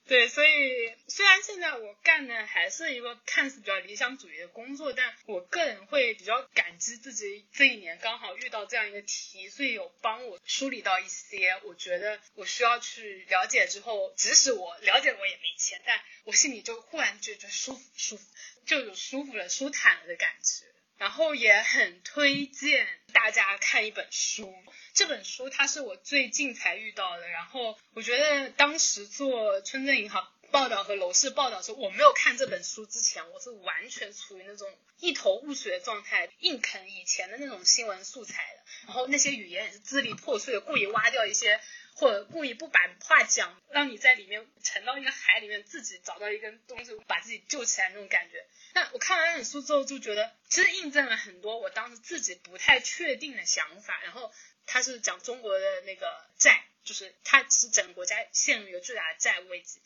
[0.07, 18.25] 对，所以虽然现在我干的还是一个看似比较理想主义的工作，但我个人会比较感激自己这一年刚好遇到这样一个题，所以有帮我梳理到一些我觉得我需要去了解之后，即使我了解我也没钱，但我心里就忽然觉得舒服舒服，
[18.67, 20.67] 就有舒服了、舒坦了的感觉。
[21.05, 24.51] 然后也很推荐大家看一本书，
[24.95, 27.29] 这本书它是我最近才遇到的。
[27.29, 34.67] 然后我觉得当时做村镇银行报道和楼市报道时候，我没有看这本书之前，我是完全处于那种
[34.99, 38.63] 一头雾水的状态，硬啃以前的那种新闻素材的。
[38.87, 41.61] 然后那些语言也是支离破碎，故意挖掉一些。
[41.95, 48.45] 或者故意不把话讲，让你在里面沉到一个海里面，自己找到一根东西把自己救起来那种感觉。
[48.75, 54.01] 那我看完那本书之后，就觉得其实印证了很多我当时自己不太确定的想法。
[54.03, 54.33] 然后
[54.67, 59.81] 他是讲中国的那个债，就是它是整个国家陷入一个巨大的债务危机。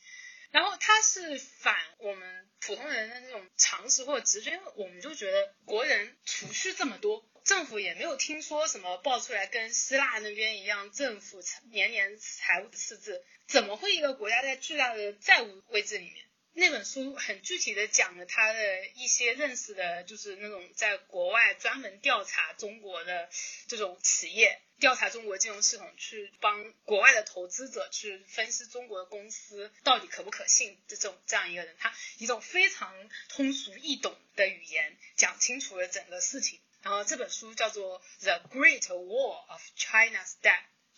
[0.51, 7.23] 然后他是反我们普通人的那种常识或者直觉，因为我们就觉得国人储蓄这么多。
[7.49, 16.27] 政府也没有听说什么爆出来跟希腊那边一样，政府年年财务赤字，怎么会一个国家在巨大的债务危机里面？
[16.53, 23.31] 那本书很具体的讲了他的一些认识的，就是那种在国外专门调查中国的
[23.67, 36.61] 这种企业，调查中国金融系统，去帮国外的投资者去分析中国的公司到底可不可信这种这样一个人，他一种非常通俗易懂的语言讲清楚了整个事情。
[36.83, 40.53] 然后这本书叫做《The Great Wall of China's Debt》，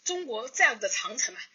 [0.05, 1.41] 中国债务的长城嘛。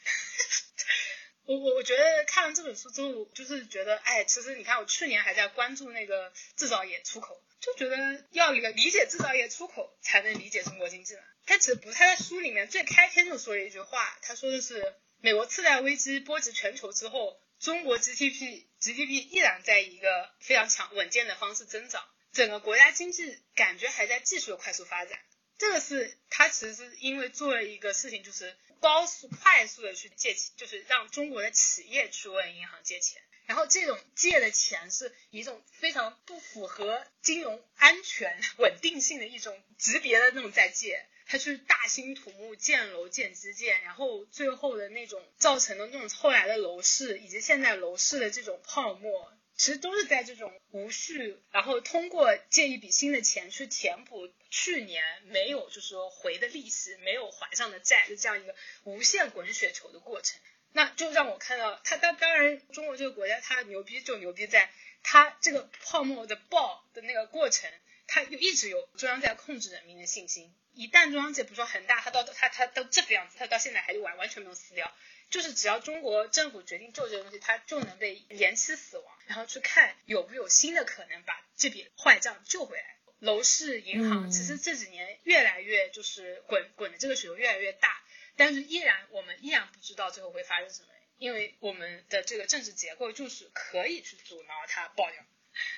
[1.45, 11.21] 我我我觉得看完这本书之后，就是觉得，哎，其实你看，我去年还在关注那个制造业出口，就觉得要理理解制造业出口，才能理解中国经济嘛。
[11.45, 22.03] 他其实不太在书里面最开篇就说了一句话，他说的是，美国次贷危机波及全球之后，中国 GDP GDP 依然在一个非常强稳健的方式增长。
[22.35, 25.17] 整个国家经济感觉还在继续的快速发展，
[25.57, 49.31] 这个是他其实是因为做了一个事情，就是高速快速的去借钱，就是让中国的企业去问银行借钱，然后这种借的钱是一种非常不符合金融安全 稳定性的一种级别的那种在借，他去大兴土木建楼建基建，然后最后的那种造成的那种后来的楼市以及现在楼市的这种泡沫。
[49.57, 58.53] 其实都是在这种无序，然后通过借一笔新的钱去填补去年没有就是说回的利息，没有还上的债，就这样一个
[58.83, 60.39] 无限滚雪球的过程。
[60.73, 64.69] 那就让我看到，它当当然中国这个国家它牛逼就牛逼在
[65.03, 67.71] 它这个泡沫的爆的那个过程，
[68.07, 70.53] 它就一直有中央在控制人民的信心。
[70.73, 74.93] 一旦中央界不说恒大，它到它它到这个样子，它到现在还是完完全没有死掉。
[75.29, 82.95] 就是只要中国政府决定救这个东西，它就能被延期死亡，然后去看有没有新的可能把这笔坏账救回来。
[83.19, 88.03] 楼市、银行其实这几年越来越就是滚滚的这个水流越来越大，
[88.35, 95.23] 但是依然我们依然不知道最后会发生什么，因为我们的这个政治结构就是可以去阻挠它爆掉。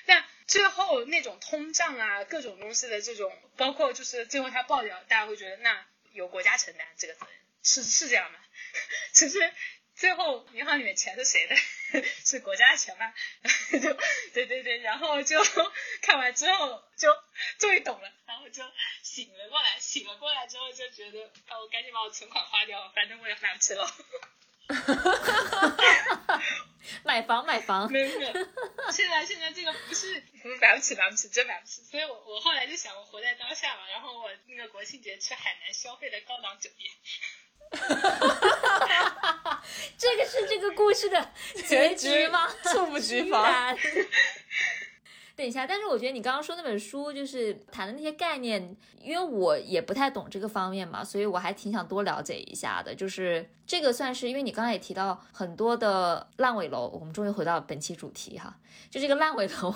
[0.06, 8.38] 但最后那种通胀啊，各种东西的这种，包括就是最后它爆掉，大家会觉得那由国家承担这个责任，是是这样吗？
[9.14, 9.38] 其实
[9.98, 11.56] 最后银行里面钱是谁的？
[12.24, 13.12] 是国家的钱吗？
[13.82, 13.92] 就
[14.32, 15.42] 对对对，然后就
[16.02, 17.08] 看完之后就
[17.58, 18.62] 终于懂了，然后就
[19.02, 23.92] 醒了过来，醒了过来之后就觉得，啊，我赶紧把我存款花掉，反正我也买不起了。
[27.02, 28.32] 买房买房，没有没有，
[28.92, 30.22] 现在现在这个不是
[30.60, 36.92] 买不起买不起真买不起，所以我我后来就想我活在当下嘛，然后我那个国庆节去海南消费的高档酒店。
[39.98, 41.30] 这个是这个故事的
[41.66, 42.48] 结局吗？
[42.64, 43.76] 猝不及防。
[45.38, 52.92] 等一下，但是我觉得你刚刚说那本书就是谈的那些概念，因为我也不太懂这个方面嘛，所以我还挺想多了解一下的。
[52.92, 58.58] 就是这个算是，因为你刚才也提到很多的烂尾楼，我们终于回到本期主题哈，
[58.90, 59.72] 就这个烂尾楼，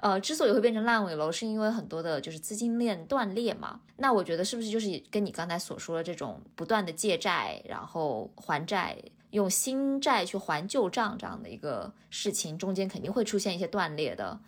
[0.00, 3.78] 呃，之所以会变成烂尾楼，是因为很多的就是资金链断裂嘛。
[3.98, 8.98] 那我觉得是不是就是跟你刚才所说的这种不断的借债，然后还债，
[9.30, 14.40] 用新债去还旧账这样的一个事情，中间肯定会出现一些断裂的。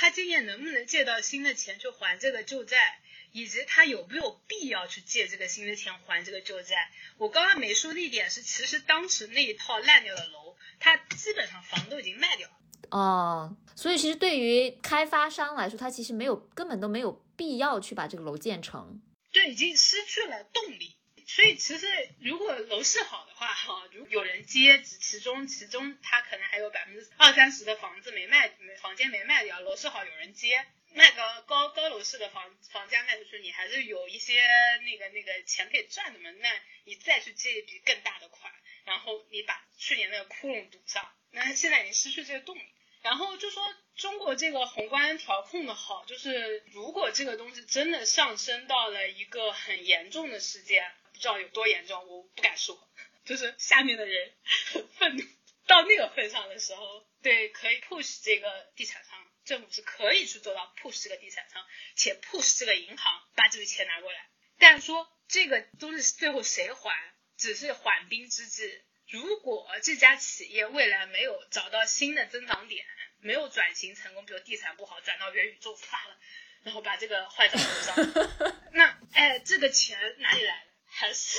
[0.00, 2.98] 他今年能不能借到新的钱去还这个旧债，
[3.32, 6.90] 以及他有没有必要去借这个新的钱还这个旧债？
[7.18, 12.54] 我刚刚没说的一点是，其实当时那一套烂掉的楼，他基本上房都已经卖掉了。
[12.92, 20.96] 哦，所以其实对于开发商来说，他其实没有根本都没有必要去把这个楼建成，对，已经失去了动力。
[21.32, 21.86] 所以其实
[22.20, 29.60] 如果楼市好的话，哈，如有人接，其中其中他可能还有百分之二三十的房子没卖，没房间没卖掉。
[29.60, 34.44] 楼市好有人接，卖个高高楼市的房房价卖出去，你还是有一些
[34.84, 36.32] 那个那个钱可以赚的嘛。
[36.32, 36.48] 那
[36.84, 38.52] 你再去借一笔更大的款，
[38.84, 42.62] 然后你把去年那个窟窿堵上，那现在已经失去这个动力。
[43.02, 43.64] 然后就说
[43.94, 50.92] 中国这个宏观调控的好，就是如果这个东西真的上升到了一个很严重的事件。
[51.20, 52.88] 不知道有多严重，我不敢说。
[53.26, 54.32] 就是下面的人
[54.72, 55.22] 很 愤怒
[55.66, 61.62] 到那个份上的时候，对，可以 push 这个地产商，政府是可以去做到 push 这个地产商，
[61.94, 64.30] 且 push 这个银行把这笔钱拿过来。
[64.58, 68.82] 但说这个东西最后谁还，只是缓兵之计。
[69.08, 72.86] 如果这家企业未来没有找到新的增长点，
[73.18, 76.18] 没有转型成功，比如地产不好，转到元宇宙发了，
[76.62, 80.69] 然后把这个坏账补上， 那哎，这个钱哪里来？
[80.90, 81.38] 还是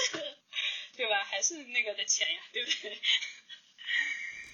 [0.96, 1.24] 对吧？
[1.24, 2.98] 还是那个的钱呀，对不对？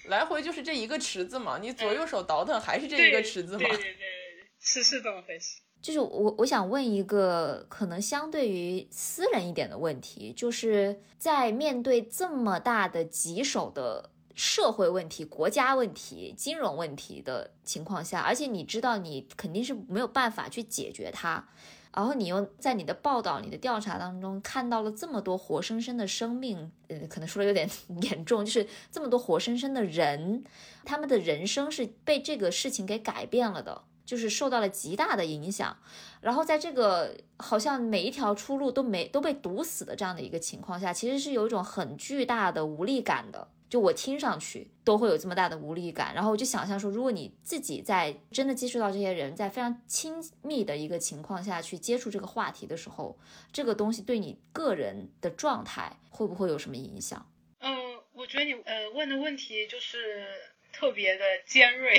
[0.10, 3.58] 来回就是这一个池子嘛，你左右手倒腾还是这一个池子嘛。
[3.58, 5.60] 对对对对对，是是这么回事。
[5.80, 21.48] 就是我我想问一个可能相对于私人一点的问题，就是在面对这么大的棘手的社会问题、国家问题、金融问题的情况下，而且你知道你肯定是没有办法去解决它。
[21.94, 27.68] 然后你又在你的报道、你的调查当中看到了这么多活生生的生命，呃，可能说的有点
[28.02, 30.44] 严重，就是这么多活生生的人，
[30.84, 35.76] 他们的人生是被这个事情给改变了的，就是受到了极大的影响。
[36.20, 43.48] 然后在这个好像每一条出路都没都被堵死的这样的一个情况下，其实是有一种很巨大的无力感的。
[43.68, 53.18] 就我听上去都会有这么大的无力感，然后我就想象说，如果你自己在真的接触到这些人，在非常亲密的一个情况下去接触这个话题的时候，
[53.52, 57.30] 这个东西对你个人的状态会不会有什么影响？
[57.60, 60.26] 嗯，我觉得你呃问的问题就是
[60.72, 61.98] 特别的尖锐。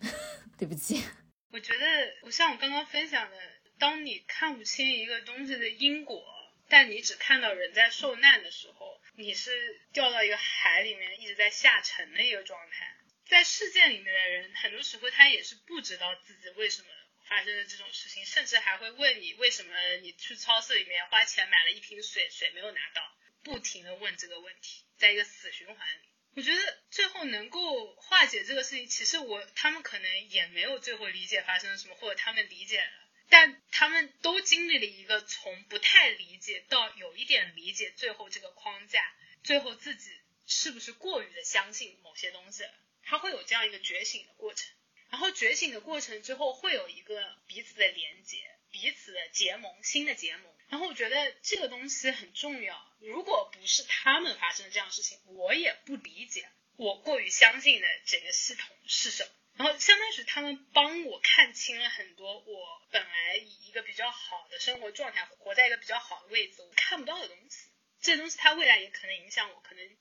[0.58, 1.02] 对不起。
[1.50, 1.86] 我觉得
[2.24, 3.36] 我像我刚刚分享的，
[3.78, 6.22] 当你看不清一个东西的因果，
[6.68, 9.00] 但你只看到人在受难的时候。
[9.14, 12.96] 你是掉到一个海里面一直在下沉的一个状态，
[13.26, 16.88] 在事件里面的人，很多时候他也是不知道自己为什么
[17.28, 23.02] 发生了这种事情，甚至还会问你为什么你去超市里面花钱买了一瓶水，水没有拿到，
[23.42, 26.08] 不停的问这个问题，在一个死循环里。
[26.34, 33.01] 我觉得最后能够化解这个事情，其实我他们可能也没有最后理解发生了什么，或者他们理解了。
[33.32, 39.02] 但他们都经历了一个从不太理解到有一点理解，最后这个框架，
[39.42, 40.10] 最后自己
[40.46, 42.62] 是不是过于的相信某些东西，
[43.02, 44.70] 他会有这样一个觉醒的过程。
[45.08, 48.36] 然后觉醒的过程之后，会有一个彼此的连接，
[48.70, 50.54] 彼此的结盟，新的结盟。
[50.68, 52.94] 然后我觉得这个东西很重要。
[53.00, 59.30] 如果不是他们发生这样的事情，我也不理解我过于相信的整个系统是什么。
[59.56, 67.68] 然后相当于是他们帮我看清了很多我本来以一个比较好的生活状态，活在一个比较好的位置，我看不到的东西。
[68.00, 69.96] 这东西它未来也可能影响我，可能。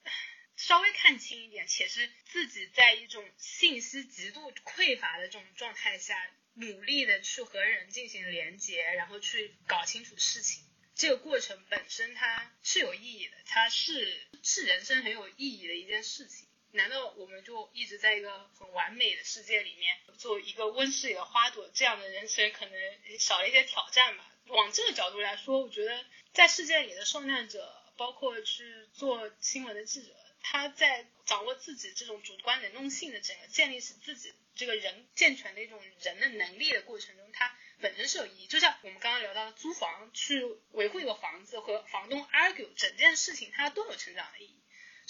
[0.58, 10.64] 稍微看清一点，且是自己在一种信息极度匮乏的这种状态下，努力的去和人进行连接，然后去搞清楚事情，
[10.94, 16.48] 这个过程本身它是有意义的，它是是人生很有意义的一件事情。
[16.74, 22.74] 难道我们就一直在一个很完美的世界里面，做一个温室里的花朵，这样的人生可能
[23.20, 24.26] 少了一些挑战吧？
[24.48, 30.16] 往这个角度来说，我觉得在世界里的受难者，包括去做新闻的记者。
[30.44, 38.48] 他在掌握自己这种主观能动性的整个建立起自己这个人健全的一种人的能力的过程中，他本身是有意义。
[38.48, 44.61] 就像我们刚刚聊到的租房去维护一个房子和房东 argue 整件事情，它都有成长的意义。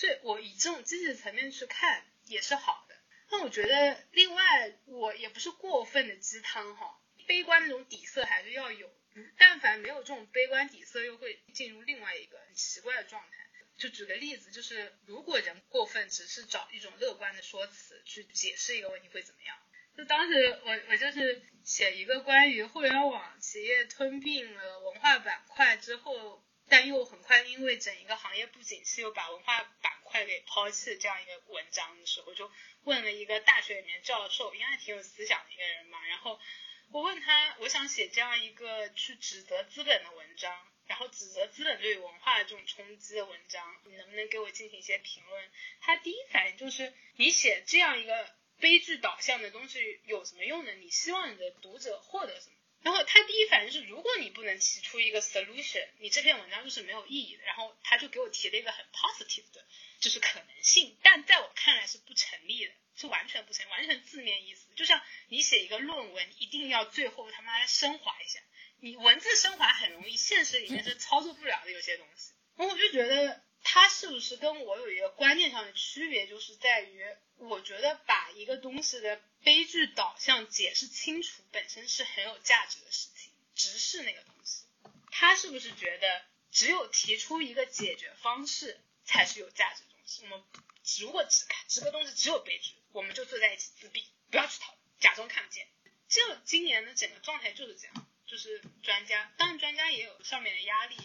[0.02, 2.96] 所以我以这种积极层面去看也是好的。
[3.30, 8.92] 那我觉得另外我也不是过分的鸡汤哈，悲观那种底色还是要有。
[9.38, 13.38] 但凡没有这种悲观底色，又会进入另外一个很奇怪的状态。
[13.78, 19.56] 就举个例子，就是如果人过分只是找一种乐观的说辞去解释一个问题会怎么样？
[19.96, 32.50] 就当时我我就是写一个关于互联网企业吞并了文化板块之后，但又很快因为整一个行业不景气又把文化板块给抛弃这样一个文章的时候，就
[32.84, 36.40] 问了一个大学里面教授，应该挺有思想的一个人嘛，然后
[36.92, 40.68] 我问他，我想写这样一个去指责资本的文章。
[40.88, 45.52] 然后指责资本对文化的这种冲击的文章，你能不能给我进行一些评论？
[45.80, 50.74] 他第一反应就是，你写这样一个悲剧导向的东西有什么用呢？
[50.74, 52.56] 你希望你的读者获得什么？
[52.84, 57.44] 然后他第一反应是，如果你不能提出一个 solution，你这篇文章就是没有意义的。
[57.44, 59.66] 然后他就给我提了一个很 positive 的，
[60.00, 64.68] 就是可能性，但在我看来是不成立的，是完全不成立，完全字面意思。
[64.76, 68.40] 就像你写一个论文，一定要最后他妈升华一下。
[68.80, 72.34] 你文字升华很容易，现实里面是操作不了的有些东西。
[72.56, 77.06] 然后我就觉得他是不是跟我有一个观念上的区别，就是在于
[77.38, 84.66] 我觉得把一个东西的悲剧导向解释清楚本身是很有价值的事情，直视那个东西。
[85.12, 90.24] 他是不是觉得只有提出一个解决方式才是有价值的东西？
[90.24, 90.44] 我们
[91.00, 95.68] 如果只看这个东西只有悲剧，我们就坐在一起自闭，不要去讨论，假装看不见。
[96.08, 98.08] 就今年的整个状态就是这样。
[98.28, 100.96] 就是专家，当然专家也有上面的压力，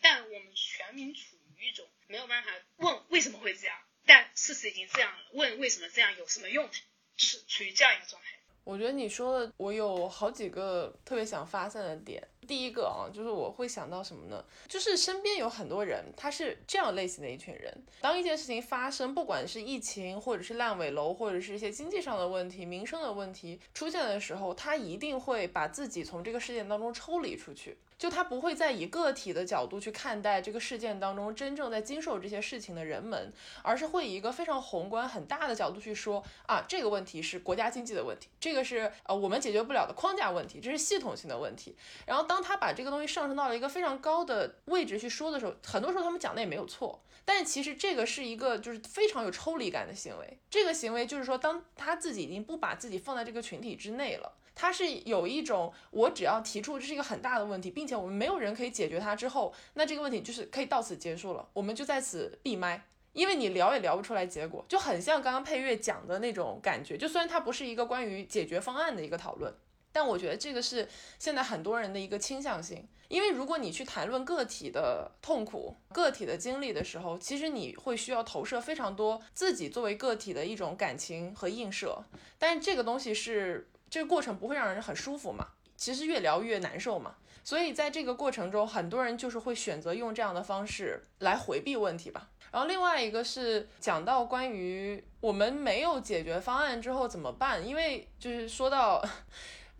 [0.00, 1.35] 但我们全民处
[1.66, 3.76] 一种没有办法问为什么会这样，
[4.06, 6.68] 但事实已经这样了，问为什么这样有什么用？
[7.16, 8.28] 是处于这样一个状态。
[8.62, 12.26] 我觉得你说的，我有好几个特别想发散的点。
[12.48, 14.44] 第一个啊，就是我会想到什么呢？
[14.68, 17.86] 就是身边有很多人，他是这样类型的一群人。
[18.00, 27.78] 当一件事情发生，不管是疫情，或者是烂尾楼，或者是一些经济上的问题、民生的问题出现的时候，他一定会把自己从这个事件当中抽离出去。
[27.98, 33.32] 就他不会再以个体的角度去看待这个事件当中真正在经受这些事情的人们，
[33.62, 41.74] 而是会以一个非常宏观、很大的角度去说啊，这个问题是国家经济的问题，这个是呃我们解决不了的框架问题，这是系统性的问题。
[42.06, 50.38] 然后当他把这个东西上升到了一个非常高的位置去说的时候，很多时候他们讲的也没有错，但其实这个是一个就是非常有抽离感的行为。
[50.50, 54.32] 这个行为就是说，当他自己已经不把自己放在这个群体之内了。
[54.56, 66.96] 他是有一种，我只要提出这是一个很大的问题，并且我们没有人可以解决它之后，那这个问题就是可以到此结束了，我们就在此闭麦，因为你聊也聊不出来结果，就很像刚刚配乐讲的那种感觉。
[66.96, 69.54] 就虽然它不是一个关于解决方案的一个讨论，
[69.92, 70.88] 但我觉得这个是
[71.18, 72.88] 现在很多人的一个倾向性。
[73.08, 82.02] 因为如果你去谈论个体的痛苦、个体的经历的时候，其实你会需要投射非常多自己作为个体的一种感情和映射，
[82.38, 83.68] 但是这个东西是。
[83.88, 85.46] 这个过程不会让人很舒服嘛？
[85.76, 87.14] 其实越聊越难受嘛。
[87.44, 92.28] 所以在这个过程中，很多人就是会选择用这样的方式来回避问题吧。
[92.50, 99.04] 然后另外一个是讲到关于我们没有解决方案之后怎么办，因为就是说到。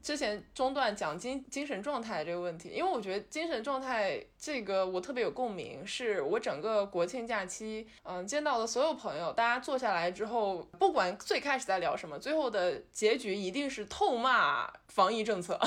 [0.07, 15.59] 之前中断讲精精神状态这个问题，因为我觉得精神状态这个我特别有共鸣，是我整个国庆假期，嗯，见到的所有朋友，大家坐下来之后，不管最开始在聊什么，最后的结局一定是痛骂防疫政策，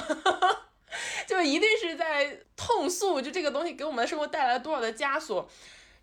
[1.27, 5.49] 就一定是在痛诉，就这个东西给我们的生活带来了多少的枷锁。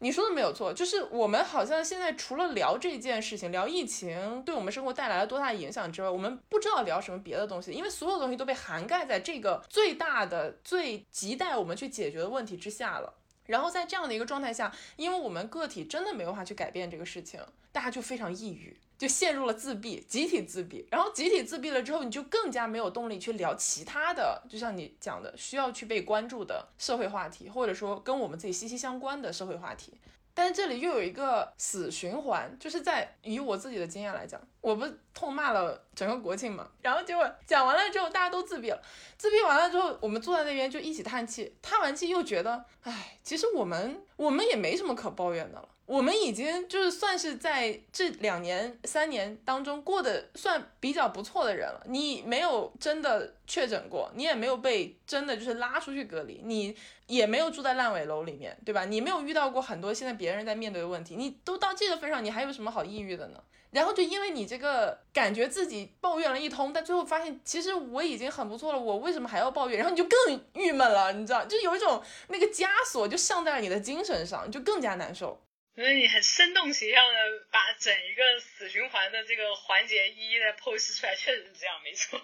[0.01, 13.15] 你说的没有错，就是我们好像现在除了聊这件事情，聊疫情对我们生活带来了多大影响之外，我们不知道聊什么别的东西，因为所有东西都被涵盖在这个最大的、最亟待我们去解决的问题之下了。
[13.47, 17.41] 然后在这样的一个状态下，因为我们个体真的没有办法去改变这个事情，
[17.73, 20.87] 大家就非常抑郁，就陷入了自闭，集体自闭。
[20.91, 29.93] 然后集体自闭了之后，你就更加没有动力去聊其他的，就像你讲的，需要去被关注的社会话题，或者说跟我们自己息息相关的社会话题。
[30.39, 38.79] 但是这里又有一个死循环，就是在以我自己的经验来讲，我不痛骂了整个国庆嘛，然后结果讲完了之后，大家都自闭了，
[39.17, 45.69] 自闭完了之后，我们坐在那边就一起叹气，叹完气又觉得，唉，其实我们我们也没什么可抱怨的了。
[45.87, 51.81] 我们已经就是算是在这两年、三年当中过得算比较不错的人了。
[51.87, 56.77] 你没有真的确诊过，你也没有被真的就是拉出去隔离，你
[57.07, 58.85] 也没有住在烂尾楼里面，对吧？
[58.85, 63.41] 你没有遇到过很多现在别人在面对的问题，你都到这个份上，你还有什么好抑郁的呢？
[63.71, 69.79] 然后就因为你这个感觉自己抱怨了一通，但最后发现其实我已经很不错了，我为什么还要抱怨？
[69.79, 75.41] 然后你就更郁闷了，你知道，就有一种那个枷锁就上在了你的精神上，就更加难受。
[75.77, 77.19] 所以你很生动形象的
[77.51, 82.19] 把整一个死循环的这个环节一一的剖析出来，确实是这样，没错。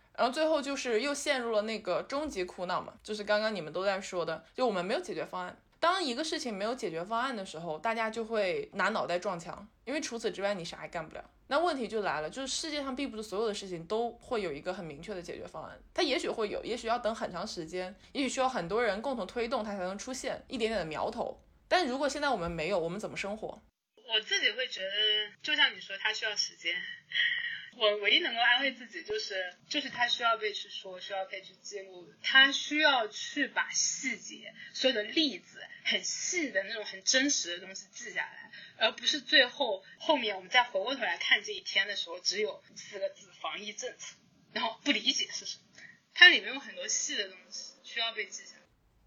[0.14, 5.56] 然后最后就是又陷入了那个终极苦恼嘛，就是刚刚你们都在说的，就我们没有解决方案。
[5.78, 11.24] 当一个事情没有解决方案的时候，大家就会拿脑袋撞墙，因为除此之外你啥也干不了。
[11.46, 21.40] 那问题就来了，就是世界上并不是所有的事情都会有一个很明确的解决方案，它也许会有，也许要等很长时间，也许需要很多人共同推动它才能出现一点点的苗头。
[21.70, 23.62] 但如果现在我们没有，我们怎么生活？
[24.08, 24.90] 我自己会觉得，
[25.40, 26.74] 就像你说，它需要时间。
[27.76, 44.16] 我唯一能够安慰自己就是，就是它需要被去说，需要被去记录，它需要去把细节、所有的例子、很细的那种很真实的东西记下来，而不是最后后面我们再回过头来看这一天的时候，只有四个字“防疫政策”，
[44.52, 45.62] 然后不理解是什么。
[46.12, 48.56] 它里面有很多细的东西需要被记下。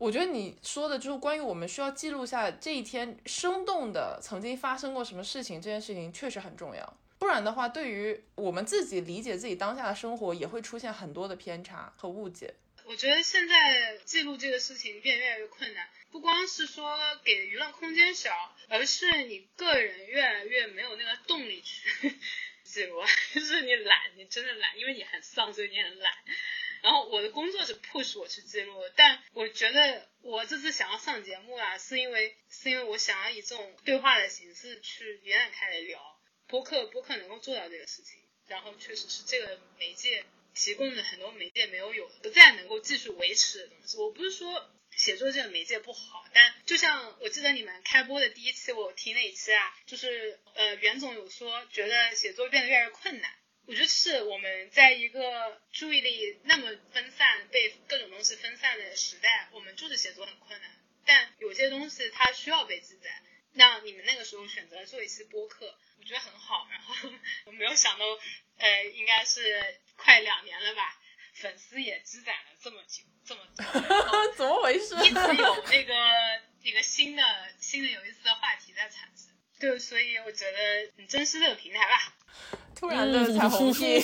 [0.03, 6.97] 我觉得你说的就是关于我们需要记录下这一天生动的曾经发生过什么事情，这件事情确实很重要。
[7.17, 12.53] 不然的话，对于我们自己理解自己当下的生活，也会出现很多的偏差和误解。
[12.83, 18.29] 我觉得现在记录这个事情变越来越困难，不光是说给舆论空间小，
[18.67, 22.19] 而是你个人越来越没有那个动力去
[22.65, 23.01] 记录，
[23.33, 26.11] 就是你懒，你真的懒，因为你很丧，所以你很懒。
[26.83, 43.97] 然后我的工作是 push 我去记录，但我觉得我这次想要上节目啊，是因为是因为我想要以这种对话的形式去延展开来聊播客，播客能够做到这个事情，然后确实是这个媒介提供的很多媒介没有有，不再能够继续维持的东西。
[43.97, 53.31] 我不是说写作这个媒介不好，但就像我记得你们开播的第一期，我听那一期啊，就是呃袁总有说觉得写作变得越来越困难。
[53.65, 60.69] 我觉得是我们在一个注意力那么分散、被各种东西分散的时代，我们就是写作很困难。
[61.05, 63.09] 但有些东西它需要被记载。
[63.55, 66.67] 那你们那个时候选择做一期播客，我觉得很好。
[66.71, 67.09] 然后
[67.45, 68.05] 我没有想到，
[68.57, 69.63] 呃，应该是
[69.95, 70.99] 快两年了吧，
[71.35, 73.63] 粉丝也积攒了这么久，这么久，
[74.35, 74.95] 怎么回事？
[75.05, 75.93] 一直有那个
[76.63, 77.23] 一个新的、
[77.59, 79.29] 新的有意思的话题在产生。
[79.59, 82.13] 对，所以我觉得你珍惜这个平台吧。
[82.83, 84.03] 突然的彩虹屁，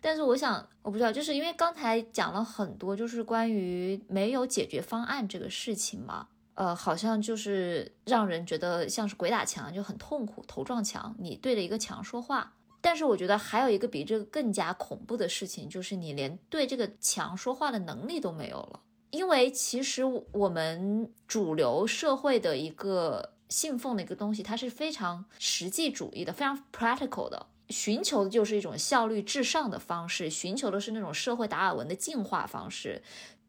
[0.00, 12.52] 但是我想，我不知道，就是因为刚才讲了很多，就是关于没有解决方案这个事情嘛，呃，好像就是让人觉得像是鬼打墙，就很痛苦，头撞墙，你对着一个墙说话。
[12.80, 18.80] 但是我觉得还有一个比这个更加恐怖的事情，就是你连对这个墙说话的能力都没有了，
[19.10, 23.32] 因为其实我们主流社会的一个。
[23.48, 33.02] 信奉的一个东西，它是非常实际主义的，非常 practical 的，寻求的就是一种效率至上的方式，寻求的是那种社会达尔文的进化方式。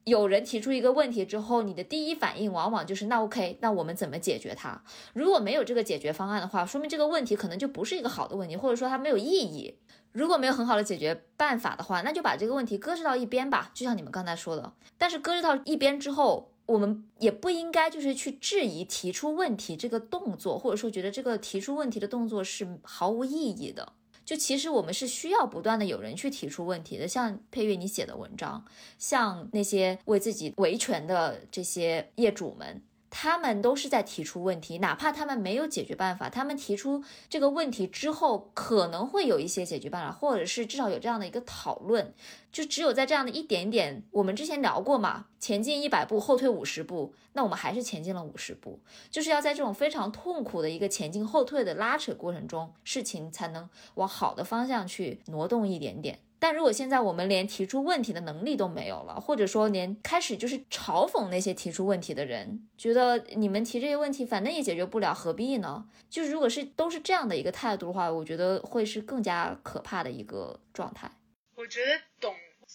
[0.05, 4.81] 有人提出一个问题之后，你的第一反应往往就是那 OK，那我们怎么解决它？
[5.13, 9.77] 如果没有这个解决方案的话，说明这个问题可能就不是一个好的问题，或者说它没有意义。
[10.11, 14.73] 如果没有很好的解决办法的话，那就把这个问题搁置到一边吧，就像你们刚才说的。
[14.97, 23.93] 但是搁置到一边之后，我们也不应该就是去质疑提出问题这个动作，或者说觉得这个提出问题的动作是毫无意义的。
[24.23, 28.63] 就其实我们是需要不断的有人去提出问题的，像配乐你写的文章，
[28.99, 42.13] 像那些为自己维权的这些业主们，他们都是在提出问题，哪怕他们没有解决办法，他们提出这个问题之后，可能会有一些解决办法，或者是至少有这样的一个讨论。
[42.51, 48.79] 就只有在这样的一点点，我们之前聊过嘛，前进一百步，后退五十步，那我们还是前进了五十步，
[49.11, 56.19] 就是要在这种非常痛苦的一个前进后退的拉扯过程中，事情才能往好的方向去挪动一点点。
[56.39, 65.87] 但如果现在我们连提出问题的能力都没有了，或者说连开始就是嘲讽那些提出问题的人，觉得你们提这些问题反正也解决不了，何必呢？
[66.09, 71.11] 就是如果是都是这样的一个态度的话，我觉得会是更加可怕的一个状态。
[71.55, 72.33] 我觉得懂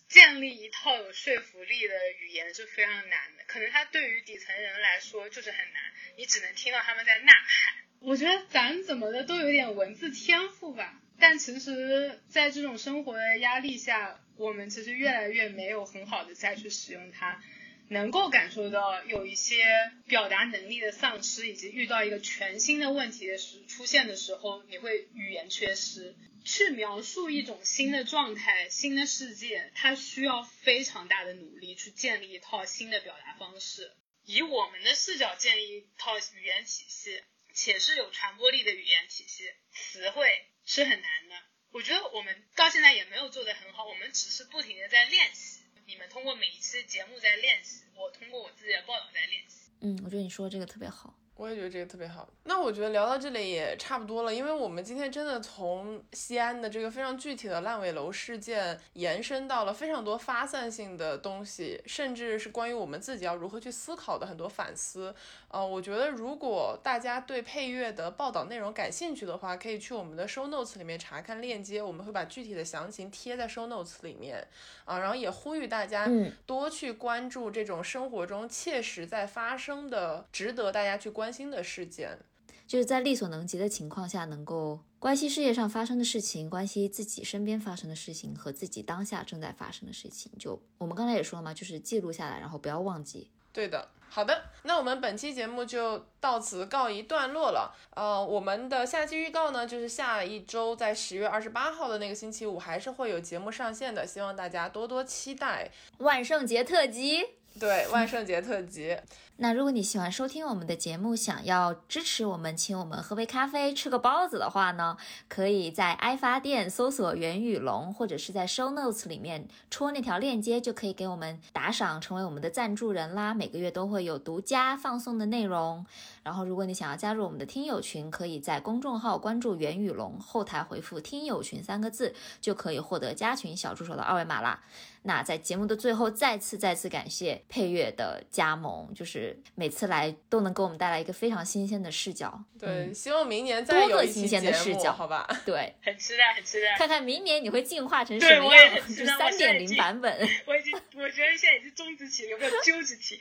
[0.09, 5.83] 建立一套有说服力的语言是非常难的，可能它对于底层人来说就是很难，
[6.19, 7.85] 你只能听到他们在呐喊。
[8.01, 11.01] 我觉得咱怎么的都有点文字天赋吧。
[11.19, 17.43] 但其实，在这种生活的压力下，我们其实越来越没有很好的再去使用它，
[17.89, 19.65] 能够感受到有一些
[20.07, 26.15] 表达能力的丧失，以及遇到一个全新的问题的时出现的时候，你会语言缺失，
[26.45, 33.93] 去描述一种新的状态、新的世界，它需要非常大的努力去建立一套新的表达方式，
[34.27, 37.23] 以我们的视角建立一套语言体系，
[37.55, 40.27] 且是有传播力的语言体系，词汇。
[40.65, 41.35] 是很难的，
[41.71, 45.61] 我觉得我们到现在也没有做得很好，我们只是不停的在练习。
[45.87, 49.71] 你们通过每一期节目在练习，我通过我自己的报道在练习。
[49.81, 51.19] 嗯，我觉得你说的这个特别好。
[51.37, 52.29] 我也觉得这个特别好。
[52.45, 65.15] 那我觉得聊到这里也差不多了，因为我们今天真的从西安的这个非常具体的烂尾楼事件延伸到了非常多发散性的东西，甚至是关于我们自己要如何去思考的很多反思。
[65.49, 74.47] 呃，我觉得如果大家对配乐的报道内容感兴趣的话，可以去我们的 show notes 里面查看链接，我们会把具体的详情贴在 show notes 里面。
[74.85, 76.07] 啊，然后也呼吁大家
[76.45, 82.19] 多去关注这种生活中切实在发生的、值得大家去关心的事件，
[82.67, 90.33] 就是在力所能及的情况下，能够关心世界上发生的事情，关心自己身边发生的事情和自己当下正在发生的事情。
[90.39, 93.31] 就我们刚才也说了嘛，就是记录下来，然后不要忘记。
[93.53, 93.89] 对的。
[94.07, 97.75] 好的，那我们本期节目就到此告一段落了。
[97.97, 107.25] 呃，我们的下期预告呢，就是下一周在十月二十八号的那个星期五，还是会有节目上线的，希望大家多多期待万圣节特辑。
[107.59, 108.97] 对，万圣节特辑。
[109.37, 114.97] 那如果你喜欢收听我们的节目，想要支持我们，请我们喝杯咖啡、吃个包子的话呢，
[115.29, 123.35] 可以在爱发电搜索袁宇龙，或者是在 show notes 里面戳那条链接，就可以给我们打赏，成为我们的赞助人啦。
[123.35, 125.85] 每个月都会有独家放送的内容。
[126.23, 134.61] 然后，如果你想要加入我们的听友群，可以在公众号关注袁宇龙，后台回复“听友群”三个字，就可以获得加群小助手的二维码啦。
[135.07, 142.43] 那在节目的最后，再次再次感谢配乐的加盟，就是每次来都能给我们带来一个非常新鲜的视角。
[142.59, 145.29] 对，希望明年再有新鲜的视角，好吧？
[145.45, 150.11] 对， 很期待，很期待，看看明年你会进化成什么样，就三点零版本。
[150.49, 153.21] 我已经，我觉得现在已经中子体，有没有鸠子体？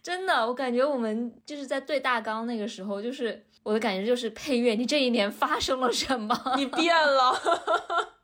[0.00, 6.54] 真的，我感觉我们就是在对大纲那个时候，就是我的感觉就是配乐，你这一年发生了什么？
[6.56, 8.12] 你变了。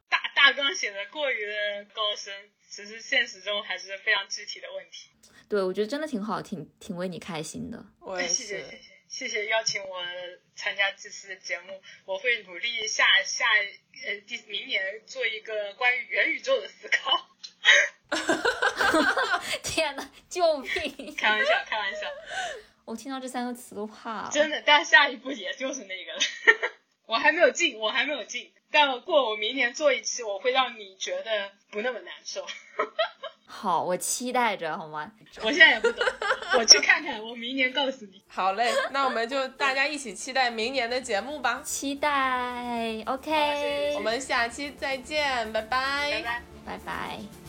[0.46, 2.32] 大纲写的过于的高深，
[2.70, 5.10] 其实现实中还是非常具体的问题。
[5.48, 7.84] 对，我觉得真的挺好，挺挺为你开心的。
[7.98, 8.78] 我谢谢谢谢
[9.08, 10.04] 谢谢邀请我
[10.54, 13.44] 参加这次的节目，我会努力下下
[14.06, 17.28] 呃第明年做一个关于元宇宙的思考。
[19.64, 21.16] 天哪，救命！
[21.16, 22.06] 开玩笑开玩笑，
[22.84, 24.30] 我听到这三个词都怕了。
[24.32, 26.20] 真的，但下一步也就是那个了。
[27.06, 28.52] 我还没有进，我还没有进。
[28.70, 32.44] 但过我明年做一期，我会让你觉得不那么难受。
[33.48, 35.10] 好，我期待着，好吗？
[35.42, 36.04] 我现在也不懂，
[36.58, 38.22] 我去看看，我明年告诉你。
[38.28, 41.62] 好嘞，那我们就大家一起期待明年的节目吧。
[41.64, 43.94] 期待，OK。
[43.94, 47.45] 我们下期再见，拜拜，拜拜，拜拜。